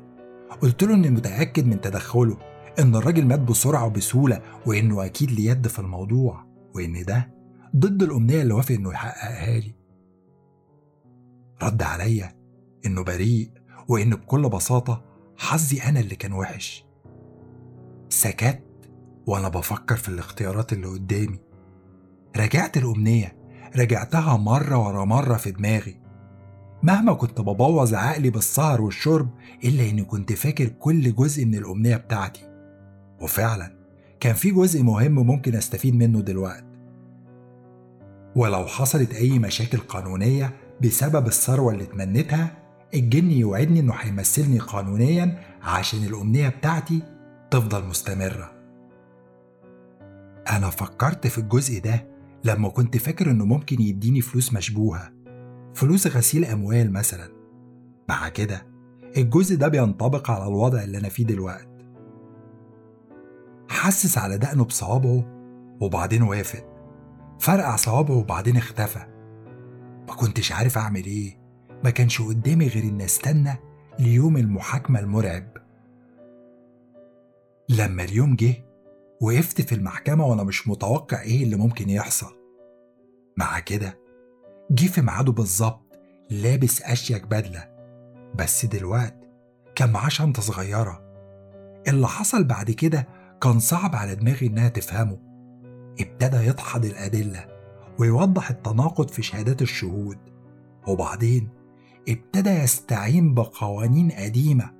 قلت 0.61 0.83
له 0.83 0.95
إني 0.95 1.11
متأكد 1.11 1.67
من 1.67 1.81
تدخله. 1.81 2.37
إن 2.79 2.97
الراجل 2.97 3.27
مات 3.27 3.41
بسرعة 3.41 3.87
وبسهولة 3.87 4.43
وإنه 4.67 5.05
أكيد 5.05 5.31
ليه 5.31 5.51
يد 5.51 5.69
في 5.69 5.79
الموضوع 5.79 6.45
وإن 6.75 7.05
ده 7.05 7.31
ضد 7.77 8.03
الأمنية 8.03 8.43
اللي 8.43 8.55
وافق 8.55 8.75
إنه 8.75 8.91
يحققها 8.91 9.61
لي. 9.61 9.75
رد 11.63 11.83
عليا 11.83 12.37
إنه 12.87 13.05
بريء 13.05 13.51
وإن 13.89 14.11
بكل 14.11 14.49
بساطة 14.49 15.05
حظي 15.37 15.83
أنا 15.83 16.01
اللي 16.01 16.17
كان 16.17 16.33
وحش. 16.33 16.85
سكت 18.09 18.63
وأنا 19.27 19.49
بفكر 19.49 19.97
في 19.97 20.09
الاختيارات 20.09 20.73
اللي 20.73 20.87
قدامي. 20.87 21.39
رجعت 22.37 22.77
الأمنية 22.77 23.39
رجعتها 23.77 24.37
مرة 24.37 24.87
ورا 24.87 25.05
مرة 25.05 25.35
في 25.37 25.51
دماغي. 25.51 26.01
مهما 26.83 27.13
كنت 27.13 27.41
ببوظ 27.41 27.95
عقلي 27.95 28.31
بالسهر 28.31 28.83
والشرب 28.83 29.31
إلا 29.65 29.91
إني 29.91 30.05
كنت 30.05 30.33
فاكر 30.33 30.69
كل 30.69 31.15
جزء 31.15 31.45
من 31.45 31.55
الأمنية 31.55 31.97
بتاعتي. 31.97 32.48
وفعلا 33.21 33.73
كان 34.21 34.35
في 34.35 34.51
جزء 34.51 34.83
مهم 34.83 35.13
ممكن 35.27 35.55
أستفيد 35.55 35.95
منه 35.95 36.21
دلوقتي 36.21 36.65
ولو 38.37 38.67
حصلت 38.67 39.15
أي 39.15 39.39
مشاكل 39.39 39.79
قانونية 39.79 40.55
بسبب 40.83 41.27
الثروة 41.27 41.73
اللي 41.73 41.85
اتمنيتها 41.85 42.57
الجن 42.95 43.31
يوعدني 43.31 43.81
إنه 43.81 43.93
هيمثلني 43.95 44.59
قانونيا 44.59 45.39
عشان 45.63 46.05
الأمنية 46.05 46.49
بتاعتي 46.49 47.03
تفضل 47.51 47.85
مستمرة. 47.85 48.53
أنا 50.51 50.71
فكرت 50.71 51.27
في 51.27 51.39
الجزء 51.39 51.81
ده 51.81 52.07
لما 52.45 52.69
كنت 52.69 52.97
فاكر 52.97 53.31
إنه 53.31 53.45
ممكن 53.45 53.83
يديني 53.83 54.21
فلوس 54.21 54.53
مشبوهة 54.55 55.13
فلوس 55.75 56.07
غسيل 56.07 56.45
أموال 56.45 56.93
مثلا. 56.93 57.29
مع 58.09 58.29
كده 58.29 58.67
الجزء 59.17 59.57
ده 59.57 59.69
بينطبق 59.69 60.31
على 60.31 60.47
الوضع 60.47 60.83
اللي 60.83 60.99
أنا 60.99 61.09
فيه 61.09 61.25
دلوقتي 61.25 61.78
حسس 63.69 64.19
على 64.19 64.39
دقنه 64.39 64.65
بصوابعه 64.65 65.25
وبعدين 65.81 66.23
وافق. 66.23 66.65
فرقع 67.41 67.77
صوابعه 67.77 68.17
وبعدين 68.17 68.57
اختفى. 68.57 69.07
ما 70.09 70.15
كنتش 70.15 70.53
عارف 70.53 70.79
أعمل 70.79 71.05
إيه. 71.05 71.39
ما 71.85 71.91
كانش 71.91 72.23
قدامي 72.23 72.69
غير 72.69 72.85
إن 72.85 73.01
أستنى 73.01 73.57
ليوم 73.99 74.37
المحاكمة 74.37 75.01
المرعب. 75.01 75.57
لما 77.69 78.05
اليوم 78.05 78.37
جه 78.37 78.55
وقفت 79.21 79.61
في 79.61 79.75
المحكمة 79.75 80.27
وأنا 80.27 80.43
مش 80.43 80.69
متوقع 80.69 81.21
إيه 81.21 81.43
اللي 81.45 81.57
ممكن 81.57 81.91
يحصل. 81.91 82.37
مع 83.37 83.59
كده 83.59 83.99
جه 84.71 84.87
في 84.87 85.03
ميعاده 85.03 85.33
بالظبط 85.33 85.99
لابس 86.31 86.83
أشيك 86.83 87.27
بدلة. 87.27 87.69
بس 88.35 88.67
دلوقت 88.67 89.17
كان 89.75 89.93
معاه 89.93 90.09
شنطة 90.09 90.43
صغيرة. 90.43 91.01
اللي 91.89 92.07
حصل 92.09 92.45
بعد 92.45 92.71
كده 92.71 93.09
كان 93.41 93.59
صعب 93.59 93.97
على 93.97 94.15
دماغي 94.15 94.47
إنها 94.47 94.69
تفهمه. 94.69 95.19
ابتدى 96.01 96.37
يدحض 96.37 96.85
الأدلة 96.85 97.45
ويوضح 97.99 98.51
التناقض 98.51 99.09
في 99.11 99.23
شهادات 99.23 99.63
الشهود. 99.63 100.19
وبعدين 100.87 101.49
ابتدى 102.09 102.51
يستعين 102.51 103.35
بقوانين 103.35 104.11
قديمة 104.11 104.71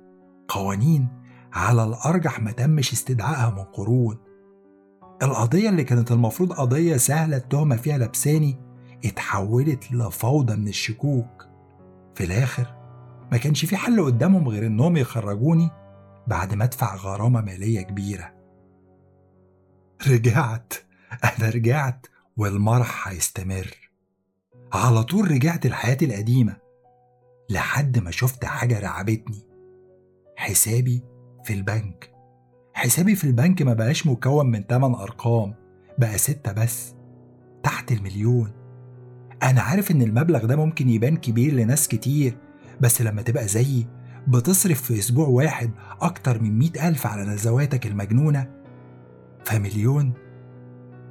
قوانين 0.47 1.07
على 1.53 1.83
الأرجح 1.83 2.39
ما 2.39 2.51
تمش 2.51 2.93
استدعائها 2.93 3.49
من 3.49 3.63
قرون. 3.63 4.17
القضية 5.23 5.69
اللي 5.69 5.83
كانت 5.83 6.11
المفروض 6.11 6.53
قضية 6.53 6.97
سهلة 6.97 7.37
التهمة 7.37 7.75
فيها 7.75 7.97
لبساني 7.97 8.57
اتحولت 9.05 9.91
لفوضى 9.91 10.55
من 10.55 10.67
الشكوك. 10.67 11.45
في 12.15 12.23
الآخر 12.23 12.75
ما 13.31 13.37
كانش 13.37 13.65
في 13.65 13.77
حل 13.77 14.05
قدامهم 14.05 14.47
غير 14.47 14.67
إنهم 14.67 14.97
يخرجوني 14.97 15.69
بعد 16.27 16.53
ما 16.53 16.63
أدفع 16.63 16.95
غرامة 16.95 17.41
مالية 17.41 17.81
كبيرة. 17.81 18.38
رجعت. 20.07 20.73
أنا 21.23 21.49
رجعت 21.49 22.05
والمرح 22.37 23.07
هيستمر. 23.07 23.67
على 24.73 25.03
طول 25.03 25.31
رجعت 25.31 25.67
لحياتي 25.67 26.05
القديمة. 26.05 26.55
لحد 27.49 27.99
ما 27.99 28.11
شفت 28.11 28.45
حاجة 28.45 28.79
رعبتني. 28.79 29.47
حسابي 30.37 31.03
في 31.43 31.53
البنك. 31.53 32.11
حسابي 32.73 33.15
في 33.15 33.23
البنك 33.23 33.61
ما 33.61 33.73
بقاش 33.73 34.07
مكون 34.07 34.51
من 34.51 34.63
8 34.63 35.03
أرقام. 35.03 35.55
بقى 35.97 36.17
ستة 36.17 36.51
بس. 36.51 36.93
تحت 37.63 37.91
المليون. 37.91 38.51
أنا 39.43 39.61
عارف 39.61 39.91
إن 39.91 40.01
المبلغ 40.01 40.45
ده 40.45 40.55
ممكن 40.55 40.89
يبان 40.89 41.17
كبير 41.17 41.53
لناس 41.53 41.87
كتير 41.87 42.37
بس 42.81 43.01
لما 43.01 43.21
تبقى 43.21 43.47
زيي 43.47 43.87
بتصرف 44.27 44.81
في 44.81 44.99
أسبوع 44.99 45.27
واحد 45.27 45.71
أكتر 46.01 46.41
من 46.41 46.59
مئة 46.59 46.87
ألف 46.87 47.07
على 47.07 47.23
نزواتك 47.23 47.87
المجنونة. 47.87 48.58
فمليون 49.45 50.13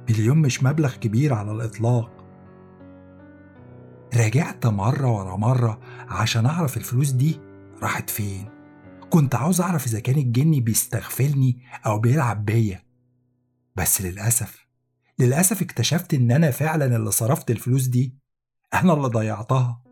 مليون 0.09 0.37
مش 0.37 0.63
مبلغ 0.63 0.95
كبير 0.95 1.33
على 1.33 1.51
الإطلاق. 1.51 2.25
راجعت 4.15 4.65
مرة 4.65 5.11
ورا 5.11 5.35
مرة 5.35 5.79
عشان 6.07 6.45
أعرف 6.45 6.77
الفلوس 6.77 7.11
دي 7.11 7.39
راحت 7.81 8.09
فين. 8.09 8.49
كنت 9.09 9.35
عاوز 9.35 9.61
أعرف 9.61 9.87
إذا 9.87 9.99
كان 9.99 10.15
الجني 10.17 10.61
بيستغفلني 10.61 11.63
أو 11.85 11.99
بيلعب 11.99 12.45
بيا. 12.45 12.83
بس 13.75 14.01
للأسف 14.01 14.67
للأسف 15.19 15.61
اكتشفت 15.61 16.13
إن 16.13 16.31
أنا 16.31 16.51
فعلا 16.51 16.95
اللي 16.95 17.11
صرفت 17.11 17.51
الفلوس 17.51 17.87
دي 17.87 18.15
أنا 18.73 18.93
اللي 18.93 19.07
ضيعتها. 19.07 19.83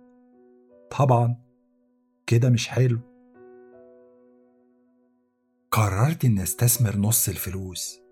طبعا 0.98 1.36
كده 2.28 2.50
مش 2.50 2.68
حلو. 2.68 3.00
قررت 5.72 6.26
إني 6.26 6.44
أستثمر 6.44 6.98
نص 6.98 7.30
الفلوس. 7.30 8.07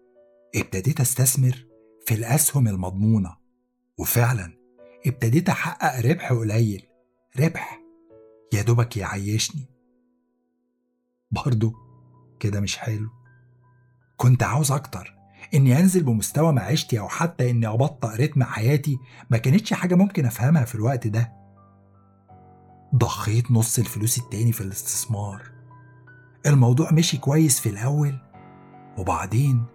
ابتديت 0.55 0.99
أستثمر 1.01 1.65
في 2.07 2.13
الأسهم 2.13 2.67
المضمونة. 2.67 3.35
وفعلا 3.97 4.57
ابتديت 5.07 5.49
أحقق 5.49 6.11
ربح 6.11 6.33
قليل. 6.33 6.87
ربح 7.39 7.81
يا 8.53 8.61
دوبك 8.61 8.97
يعيشني. 8.97 9.69
برضه 11.31 11.73
كده 12.39 12.59
مش 12.59 12.77
حلو. 12.77 13.09
كنت 14.17 14.43
عاوز 14.43 14.71
أكتر 14.71 15.15
إني 15.53 15.79
أنزل 15.79 16.03
بمستوى 16.03 16.53
معيشتي 16.53 16.99
أو 16.99 17.07
حتى 17.07 17.49
إني 17.49 17.67
أبطأ 17.67 18.15
رتم 18.15 18.43
حياتي 18.43 18.97
ما 19.29 19.37
كانتش 19.37 19.73
حاجة 19.73 19.95
ممكن 19.95 20.25
أفهمها 20.25 20.65
في 20.65 20.75
الوقت 20.75 21.07
ده. 21.07 21.33
ضخيت 22.95 23.51
نص 23.51 23.79
الفلوس 23.79 24.17
التاني 24.17 24.51
في 24.51 24.61
الاستثمار. 24.61 25.51
الموضوع 26.45 26.91
مشي 26.91 27.17
كويس 27.17 27.59
في 27.59 27.69
الأول. 27.69 28.19
وبعدين 28.97 29.65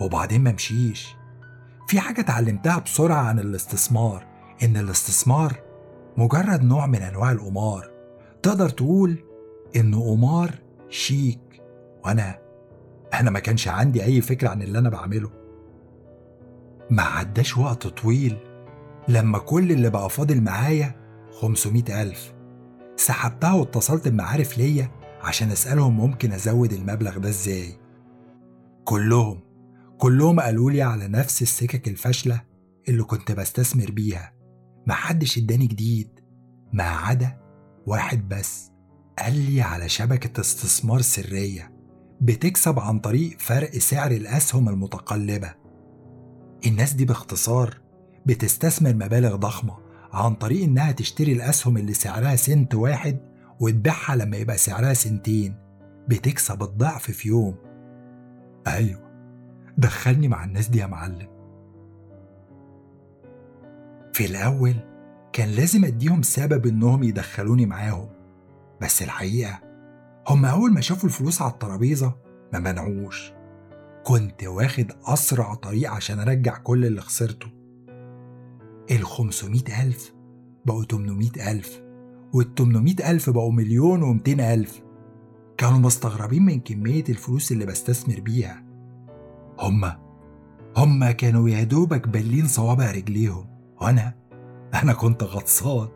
وبعدين 0.00 0.40
ما 0.44 0.52
مشيش. 0.52 1.16
في 1.88 2.00
حاجة 2.00 2.20
اتعلمتها 2.20 2.78
بسرعة 2.78 3.22
عن 3.22 3.38
الاستثمار 3.38 4.26
إن 4.62 4.76
الاستثمار 4.76 5.60
مجرد 6.16 6.62
نوع 6.64 6.86
من 6.86 7.02
أنواع 7.02 7.32
القمار. 7.32 7.90
تقدر 8.42 8.68
تقول 8.68 9.16
إنه 9.76 10.10
قمار 10.10 10.54
شيك. 10.88 11.62
وأنا 12.04 12.38
أنا 13.14 13.30
ما 13.30 13.38
كانش 13.38 13.68
عندي 13.68 14.04
أي 14.04 14.20
فكرة 14.20 14.48
عن 14.48 14.62
اللي 14.62 14.78
أنا 14.78 14.88
بعمله. 14.88 15.30
ما 16.90 17.02
عداش 17.02 17.58
وقت 17.58 17.86
طويل 17.86 18.36
لما 19.08 19.38
كل 19.38 19.72
اللي 19.72 19.90
بقى 19.90 20.10
فاضل 20.10 20.40
معايا 20.40 20.94
500 21.40 22.02
ألف. 22.02 22.34
سحبتها 22.96 23.52
واتصلت 23.52 24.08
بمعارف 24.08 24.58
ليا 24.58 24.90
عشان 25.22 25.50
أسألهم 25.50 25.96
ممكن 25.96 26.32
أزود 26.32 26.72
المبلغ 26.72 27.18
ده 27.18 27.28
إزاي. 27.28 27.74
كلهم 28.84 29.40
كلهم 29.98 30.40
قالوا 30.40 30.70
لي 30.70 30.82
على 30.82 31.08
نفس 31.08 31.42
السكك 31.42 31.88
الفاشلة 31.88 32.40
اللي 32.88 33.02
كنت 33.02 33.32
بستثمر 33.32 33.90
بيها. 33.90 34.32
محدش 34.86 35.38
اداني 35.38 35.66
جديد. 35.66 36.20
ما 36.72 36.82
عدا 36.84 37.38
واحد 37.86 38.28
بس 38.28 38.70
قال 39.18 39.50
لي 39.50 39.62
على 39.62 39.88
شبكة 39.88 40.40
استثمار 40.40 41.00
سرية 41.00 41.72
بتكسب 42.20 42.78
عن 42.78 42.98
طريق 42.98 43.38
فرق 43.38 43.70
سعر 43.78 44.10
الأسهم 44.10 44.68
المتقلبة. 44.68 45.54
الناس 46.66 46.92
دي 46.92 47.04
باختصار 47.04 47.80
بتستثمر 48.26 48.94
مبالغ 48.94 49.36
ضخمة 49.36 49.78
عن 50.12 50.34
طريق 50.34 50.62
إنها 50.64 50.92
تشتري 50.92 51.32
الأسهم 51.32 51.76
اللي 51.76 51.94
سعرها 51.94 52.36
سنت 52.36 52.74
واحد 52.74 53.18
وتبيعها 53.60 54.16
لما 54.16 54.36
يبقى 54.36 54.58
سعرها 54.58 54.94
سنتين. 54.94 55.54
بتكسب 56.08 56.62
الضعف 56.62 57.10
في 57.10 57.28
يوم. 57.28 57.56
أيوة. 58.66 59.07
دخلني 59.78 60.28
مع 60.28 60.44
الناس 60.44 60.68
دي 60.68 60.78
يا 60.78 60.86
معلم. 60.86 61.28
في 64.12 64.26
الأول 64.26 64.74
كان 65.32 65.48
لازم 65.48 65.84
أديهم 65.84 66.22
سبب 66.22 66.66
إنهم 66.66 67.02
يدخلوني 67.02 67.66
معاهم 67.66 68.08
بس 68.80 69.02
الحقيقة 69.02 69.60
هم 70.28 70.44
أول 70.44 70.72
ما 70.72 70.80
شافوا 70.80 71.08
الفلوس 71.08 71.42
على 71.42 71.52
الترابيزة 71.52 72.14
ما 72.52 72.58
منعوش. 72.58 73.32
كنت 74.04 74.44
واخد 74.44 74.92
أسرع 75.04 75.54
طريق 75.54 75.90
عشان 75.90 76.20
أرجع 76.20 76.58
كل 76.58 76.84
اللي 76.86 77.00
خسرته. 77.00 77.46
ال 78.90 79.04
500 79.04 79.82
ألف 79.82 80.14
بقوا 80.66 80.84
800 80.84 81.52
ألف 81.52 81.82
وال 82.34 82.54
800 82.54 83.10
ألف 83.10 83.30
بقوا 83.30 83.52
مليون 83.52 84.02
و 84.02 84.18
ألف. 84.28 84.82
كانوا 85.56 85.78
مستغربين 85.78 86.44
من 86.44 86.60
كمية 86.60 87.04
الفلوس 87.08 87.52
اللي 87.52 87.66
بستثمر 87.66 88.20
بيها. 88.20 88.67
هما 89.60 90.08
هما 90.76 91.12
كانوا 91.12 91.48
يا 91.48 91.64
دوبك 91.64 92.08
بالين 92.08 92.46
صوابع 92.46 92.90
رجليهم. 92.90 93.46
وأنا 93.80 94.14
أنا 94.82 94.92
كنت 94.92 95.22
غطسان. 95.22 95.88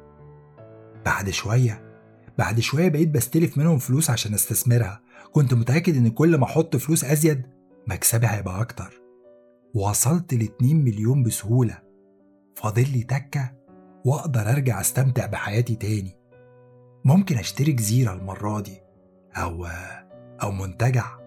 بعد 1.04 1.30
شوية 1.30 1.92
بعد 2.38 2.60
شوية 2.60 2.88
بقيت 2.88 3.08
بستلف 3.08 3.58
منهم 3.58 3.78
فلوس 3.78 4.10
عشان 4.10 4.34
استثمرها. 4.34 5.00
كنت 5.32 5.54
متأكد 5.54 5.96
إن 5.96 6.08
كل 6.08 6.38
ما 6.38 6.44
أحط 6.44 6.76
فلوس 6.76 7.04
أزيد 7.04 7.42
مكسبي 7.86 8.26
هيبقى 8.26 8.60
أكتر. 8.60 9.00
وصلت 9.74 10.34
لاتنين 10.34 10.84
مليون 10.84 11.22
بسهولة. 11.22 11.78
فاضل 12.54 12.92
لي 12.92 13.02
تكة 13.02 13.52
وأقدر 14.04 14.50
أرجع 14.50 14.80
أستمتع 14.80 15.26
بحياتي 15.26 15.74
تاني. 15.74 16.16
ممكن 17.04 17.38
أشتري 17.38 17.72
جزيرة 17.72 18.12
المرة 18.12 18.60
دي 18.60 18.80
أو 19.36 19.66
أو 20.42 20.52
منتجع. 20.52 21.21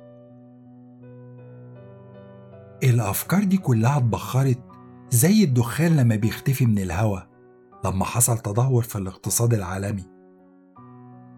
الأفكار 2.84 3.44
دي 3.44 3.58
كلها 3.58 3.98
اتبخرت 3.98 4.60
زي 5.10 5.44
الدخان 5.44 5.98
لما 5.98 6.16
بيختفي 6.16 6.66
من 6.66 6.80
الهوا 6.80 7.20
لما 7.86 8.06
حصل 8.06 8.38
تدهور 8.38 8.84
في 8.84 8.96
الاقتصاد 8.98 9.54
العالمي. 9.54 10.04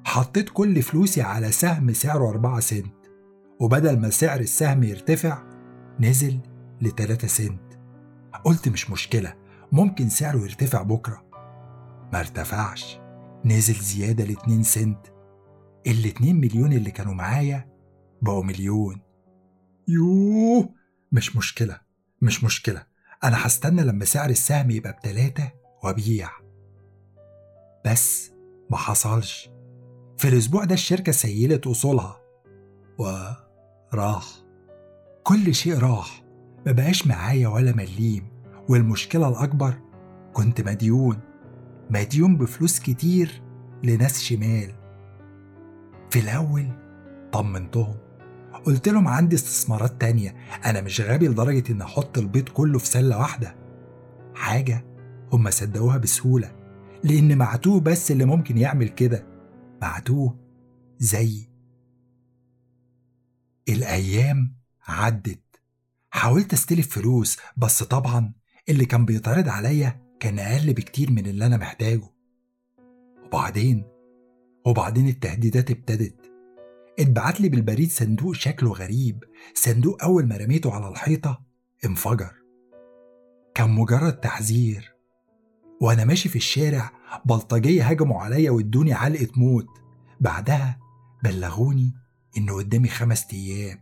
حطيت 0.05 0.49
كل 0.49 0.81
فلوسي 0.81 1.21
على 1.21 1.51
سهم 1.51 1.93
سعره 1.93 2.29
4 2.29 2.59
سنت 2.59 2.95
وبدل 3.59 3.99
ما 3.99 4.09
سعر 4.09 4.39
السهم 4.39 4.83
يرتفع 4.83 5.43
نزل 5.99 6.39
ل 6.81 6.89
3 6.89 7.27
سنت. 7.27 7.79
قلت 8.43 8.69
مش 8.69 8.91
مشكلة 8.91 9.33
ممكن 9.71 10.09
سعره 10.09 10.37
يرتفع 10.37 10.81
بكرة. 10.81 11.23
ما 12.13 12.19
ارتفعش 12.19 12.99
نزل 13.45 13.73
زيادة 13.73 14.23
ل 14.25 14.31
2 14.31 14.63
سنت. 14.63 15.07
الاتنين 15.87 16.35
مليون 16.41 16.73
اللي 16.73 16.91
كانوا 16.91 17.13
معايا 17.13 17.67
بقوا 18.21 18.43
مليون. 18.43 19.01
يوه! 19.87 20.76
مش 21.11 21.35
مشكلة 21.35 21.79
مش 22.21 22.43
مشكلة. 22.43 22.83
أنا 23.23 23.47
هستنى 23.47 23.81
لما 23.83 24.05
سعر 24.05 24.29
السهم 24.29 24.71
يبقى 24.71 24.93
بتلاتة 24.93 25.51
وأبيع. 25.83 26.29
بس 27.85 28.31
ما 28.69 28.77
حصلش. 28.77 29.49
في 30.17 30.27
الأسبوع 30.27 30.63
ده 30.63 30.73
الشركة 30.73 31.11
سيلت 31.11 31.67
أصولها. 31.67 32.21
وراح. 32.97 34.25
كل 35.23 35.55
شيء 35.55 35.77
راح. 35.77 36.23
ما 36.65 36.71
بقاش 36.71 37.07
معايا 37.07 37.47
ولا 37.47 37.71
مليم. 37.75 38.31
والمشكلة 38.69 39.27
الأكبر 39.27 39.73
كنت 40.33 40.61
مديون. 40.61 41.19
مديون 41.89 42.37
بفلوس 42.37 42.79
كتير 42.79 43.41
لناس 43.83 44.23
شمال. 44.23 44.75
في 46.09 46.19
الأول 46.19 46.67
طمنتهم. 47.31 47.97
قلت 48.65 48.89
لهم 48.89 49.07
عندي 49.07 49.35
استثمارات 49.35 50.01
تانية. 50.01 50.35
أنا 50.65 50.81
مش 50.81 51.01
غبي 51.01 51.27
لدرجة 51.27 51.71
إن 51.71 51.81
أحط 51.81 52.17
البيض 52.17 52.49
كله 52.49 52.79
في 52.79 52.87
سلة 52.87 53.17
واحدة. 53.17 53.55
حاجة 54.35 54.85
هم 55.33 55.49
صدقوها 55.49 55.97
بسهولة 55.97 56.55
لأن 57.03 57.37
معتوه 57.37 57.79
بس 57.79 58.11
اللي 58.11 58.25
ممكن 58.25 58.57
يعمل 58.57 58.87
كده. 58.87 59.25
معتوه 59.81 60.39
زي 60.99 61.49
الأيام 63.69 64.57
عدت. 64.87 65.43
حاولت 66.09 66.53
أستلف 66.53 66.87
فلوس 66.87 67.37
بس 67.57 67.83
طبعا 67.83 68.33
اللي 68.69 68.85
كان 68.85 69.05
بيتعرض 69.05 69.49
عليا 69.49 70.01
كان 70.19 70.39
أقل 70.39 70.73
بكتير 70.73 71.11
من 71.11 71.25
اللي 71.25 71.45
أنا 71.45 71.57
محتاجه. 71.57 72.09
وبعدين؟ 73.25 73.83
وبعدين 74.65 75.07
التهديدات 75.07 75.71
ابتدت. 75.71 76.26
اتبعت 76.99 77.41
لي 77.41 77.49
بالبريد 77.49 77.91
صندوق 77.91 78.35
شكله 78.35 78.71
غريب 78.71 79.23
صندوق 79.53 80.03
أول 80.03 80.27
ما 80.27 80.37
رميته 80.37 80.73
على 80.73 80.87
الحيطة 80.87 81.41
انفجر. 81.85 82.31
كان 83.55 83.69
مجرد 83.69 84.13
تحذير. 84.13 84.95
وأنا 85.81 86.05
ماشي 86.05 86.29
في 86.29 86.35
الشارع 86.35 86.91
بلطجية 87.25 87.83
هجموا 87.83 88.21
عليا 88.21 88.51
وادوني 88.51 88.93
علقة 88.93 89.27
موت. 89.37 89.67
بعدها 90.19 90.79
بلغوني 91.23 91.93
إن 92.37 92.49
قدامي 92.49 92.87
خمس 92.87 93.27
أيام. 93.33 93.79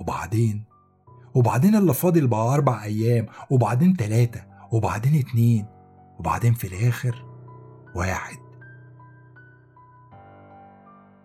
وبعدين؟ 0.00 0.64
وبعدين 1.34 1.76
اللي 1.76 1.94
فاضل 1.94 2.26
بقى 2.26 2.54
أربع 2.54 2.84
أيام 2.84 3.26
وبعدين 3.50 3.96
تلاتة 3.96 4.44
وبعدين 4.72 5.14
اتنين 5.18 5.66
وبعدين 6.18 6.54
في 6.54 6.66
الآخر 6.66 7.24
واحد. 7.96 8.41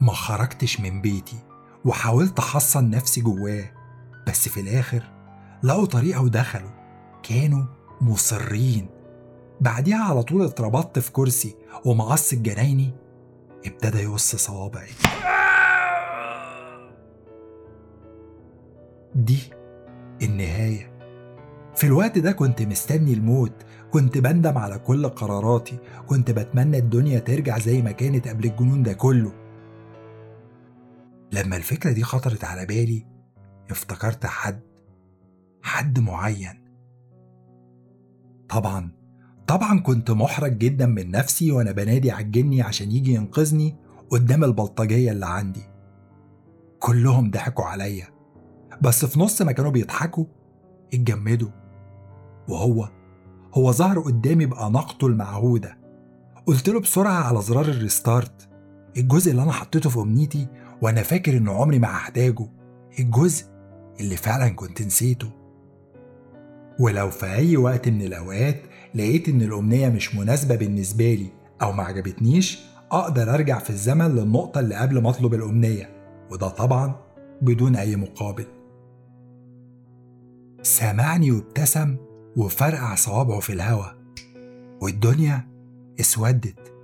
ما 0.01 0.13
خرجتش 0.13 0.79
من 0.79 1.01
بيتي 1.01 1.37
وحاولت 1.85 2.39
أحصن 2.39 2.89
نفسي 2.89 3.21
جواه 3.21 3.71
بس 4.27 4.49
في 4.49 4.59
الآخر 4.59 5.03
لقوا 5.63 5.85
طريقة 5.85 6.21
ودخلوا 6.21 6.69
كانوا 7.23 7.63
مصرين. 8.01 8.87
بعديها 9.61 10.03
على 10.03 10.23
طول 10.23 10.45
اتربطت 10.45 10.99
في 10.99 11.11
كرسي 11.11 11.55
ومقص 11.85 12.33
الجنايني 12.33 12.91
ابتدى 13.65 13.97
يقص 13.97 14.35
صوابعي. 14.35 14.89
دي 19.15 19.39
النهاية. 20.21 20.91
في 21.75 21.83
الوقت 21.83 22.17
ده 22.17 22.31
كنت 22.31 22.61
مستني 22.61 23.13
الموت 23.13 23.53
كنت 23.91 24.17
بندم 24.17 24.57
على 24.57 24.79
كل 24.79 25.09
قراراتي 25.09 25.77
كنت 26.07 26.31
بتمنى 26.31 26.77
الدنيا 26.77 27.19
ترجع 27.19 27.59
زي 27.59 27.81
ما 27.81 27.91
كانت 27.91 28.27
قبل 28.27 28.45
الجنون 28.45 28.83
ده 28.83 28.93
كله. 28.93 29.46
لما 31.31 31.57
الفكرة 31.57 31.91
دي 31.91 32.03
خطرت 32.03 32.43
على 32.43 32.65
بالي 32.65 33.05
افتكرت 33.71 34.25
حد 34.25 34.59
حد 35.61 35.99
معين. 35.99 36.67
طبعا 38.49 38.91
طبعا 39.47 39.79
كنت 39.79 40.11
محرج 40.11 40.57
جدا 40.57 40.85
من 40.85 41.11
نفسي 41.11 41.51
وأنا 41.51 41.71
بنادي 41.71 42.11
على 42.11 42.25
الجني 42.25 42.61
عشان 42.61 42.91
يجي 42.91 43.13
ينقذني 43.13 43.75
قدام 44.09 44.43
البلطجية 44.43 45.11
اللي 45.11 45.25
عندي. 45.25 45.63
كلهم 46.79 47.31
ضحكوا 47.31 47.65
عليا. 47.65 48.07
بس 48.81 49.05
في 49.05 49.19
نص 49.19 49.41
ما 49.41 49.51
كانوا 49.51 49.71
بيضحكوا 49.71 50.25
اتجمدوا. 50.93 51.49
وهو 52.49 52.89
هو 53.53 53.71
ظهر 53.71 53.99
قدامي 53.99 54.45
بأناقته 54.45 55.07
المعهودة. 55.07 55.77
قلت 56.45 56.69
له 56.69 56.79
بسرعة 56.79 57.23
على 57.23 57.41
زرار 57.41 57.65
الريستارت 57.65 58.49
الجزء 58.97 59.31
اللي 59.31 59.43
أنا 59.43 59.51
حطيته 59.51 59.89
في 59.89 59.99
أمنيتي 59.99 60.47
وأنا 60.81 61.01
فاكر 61.03 61.37
إنه 61.37 61.53
عمري 61.53 61.79
ما 61.79 61.87
هحتاجه 61.87 62.47
الجزء 62.99 63.45
اللي 63.99 64.17
فعلا 64.17 64.49
كنت 64.49 64.81
نسيته. 64.81 65.29
ولو 66.79 67.09
في 67.09 67.25
أي 67.25 67.57
وقت 67.57 67.89
من 67.89 68.01
الأوقات 68.01 68.61
لقيت 68.95 69.29
إن 69.29 69.41
الأمنية 69.41 69.89
مش 69.89 70.15
مناسبة 70.15 70.55
بالنسبة 70.55 71.13
لي 71.13 71.27
أو 71.61 71.71
ما 71.71 71.83
عجبتنيش 71.83 72.59
أقدر 72.91 73.33
أرجع 73.33 73.59
في 73.59 73.69
الزمن 73.69 74.15
للنقطة 74.15 74.59
اللي 74.59 74.75
قبل 74.75 75.01
ما 75.01 75.09
أطلب 75.09 75.33
الأمنية 75.33 75.89
وده 76.31 76.47
طبعا 76.47 76.95
بدون 77.41 77.75
أي 77.75 77.95
مقابل. 77.95 78.45
سامعني 80.61 81.31
وابتسم 81.31 81.97
وفرقع 82.37 82.95
صوابعه 82.95 83.39
في 83.39 83.53
الهوا 83.53 83.85
والدنيا 84.81 85.47
اسودت. 85.99 86.76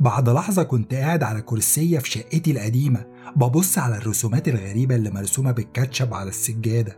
بعد 0.00 0.28
لحظة 0.28 0.62
كنت 0.62 0.94
قاعد 0.94 1.22
على 1.22 1.42
كرسية 1.42 1.98
في 1.98 2.10
شقتي 2.10 2.50
القديمة 2.50 3.06
ببص 3.36 3.78
على 3.78 3.96
الرسومات 3.96 4.48
الغريبة 4.48 4.94
اللي 4.96 5.10
مرسومة 5.10 5.50
بالكاتشب 5.50 6.14
على 6.14 6.28
السجادة. 6.28 6.96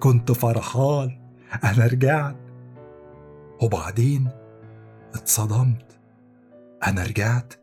كنت 0.00 0.32
فرحان 0.32 1.32
أنا 1.64 1.86
رجعت. 1.86 2.36
وبعدين 3.62 4.28
اتصدمت 5.14 5.98
أنا 6.86 7.02
رجعت. 7.02 7.54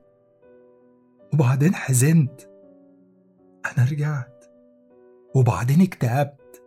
وبعدين 1.34 1.76
حزنت 1.76 2.42
أنا 3.66 3.88
رجعت. 3.92 4.46
وبعدين 5.36 5.82
اكتئبت 5.82 6.64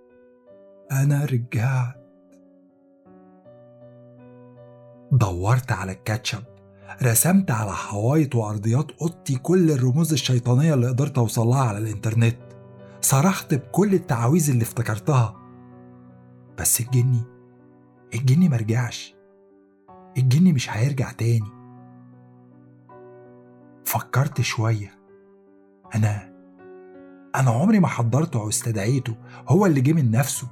أنا 0.92 1.24
رجعت. 1.24 1.94
دورت 5.12 5.72
على 5.72 5.92
الكاتشب. 5.92 6.57
رسمت 7.02 7.50
على 7.50 7.72
حوايط 7.72 8.34
وأرضيات 8.34 8.92
أوضتي 9.02 9.36
كل 9.36 9.70
الرموز 9.70 10.12
الشيطانية 10.12 10.74
اللي 10.74 10.88
قدرت 10.88 11.18
أوصلها 11.18 11.60
على 11.60 11.78
الإنترنت. 11.78 12.36
صرخت 13.00 13.54
بكل 13.54 13.94
التعاويذ 13.94 14.50
اللي 14.50 14.62
افتكرتها. 14.62 15.34
بس 16.58 16.80
الجني 16.80 17.22
الجني 18.14 18.48
مرجعش 18.48 19.14
الجني 20.18 20.52
مش 20.52 20.70
هيرجع 20.70 21.12
تاني. 21.12 21.52
فكرت 23.84 24.40
شوية. 24.40 24.98
أنا 25.94 26.32
أنا 27.34 27.50
عمري 27.50 27.80
ما 27.80 27.88
حضرته 27.88 28.40
أو 28.40 28.48
استدعيته 28.48 29.14
هو 29.48 29.66
اللي 29.66 29.80
جه 29.80 29.92
من 29.92 30.10
نفسه. 30.10 30.48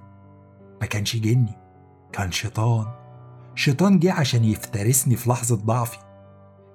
ما 0.81 0.87
كانش 0.87 1.17
جني 1.17 1.59
كان 2.13 2.33
شيطان. 2.33 2.87
شيطان 3.55 3.99
جه 3.99 4.13
عشان 4.13 4.45
يفترسني 4.45 5.17
في 5.17 5.31
لحظة 5.31 5.57
ضعفي. 5.57 6.06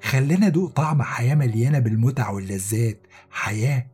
خلاني 0.01 0.47
أدوق 0.47 0.71
طعم 0.71 1.01
حياة 1.01 1.35
مليانة 1.35 1.79
بالمتع 1.79 2.29
واللذات. 2.29 3.07
حياة 3.29 3.87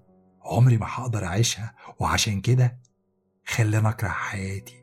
عمري 0.44 0.78
ما 0.78 0.86
هقدر 0.90 1.26
أعيشها 1.26 1.74
وعشان 2.00 2.42
كده 2.42 2.78
خلاني 3.46 3.90
أكره 3.90 4.08
حياتي. 4.08 4.76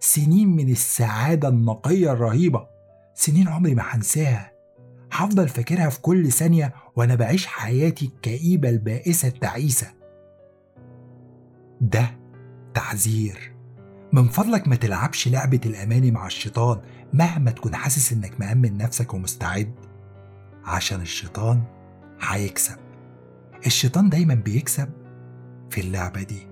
سنين 0.00 0.56
من 0.56 0.68
السعادة 0.68 1.48
النقية 1.48 2.12
الرهيبة 2.12 2.66
سنين 3.14 3.48
عمري 3.48 3.74
ما 3.74 3.82
هنساها. 3.86 4.52
هفضل 5.12 5.48
فاكرها 5.48 5.88
في 5.88 6.00
كل 6.00 6.32
ثانية 6.32 6.74
وأنا 6.96 7.14
بعيش 7.14 7.46
حياتي 7.46 8.04
الكئيبة 8.06 8.68
البائسة 8.68 9.28
التعيسة. 9.28 9.86
ده 11.80 12.10
تحذير 12.74 13.52
من 14.12 14.28
فضلك 14.28 14.68
ما 14.68 14.76
تلعبش 14.76 15.28
لعبة 15.28 15.60
الأماني 15.66 16.10
مع 16.10 16.26
الشيطان 16.26 16.80
مهما 17.12 17.50
تكون 17.50 17.74
حاسس 17.76 18.12
إنك 18.12 18.40
مأمن 18.40 18.76
نفسك 18.76 19.14
ومستعد. 19.14 19.87
عشان 20.68 21.00
الشيطان 21.00 21.62
هيكسب. 22.20 22.76
الشيطان 23.66 24.08
دايما 24.08 24.34
بيكسب 24.34 24.88
في 25.70 25.80
اللعبة 25.80 26.22
دي. 26.22 26.46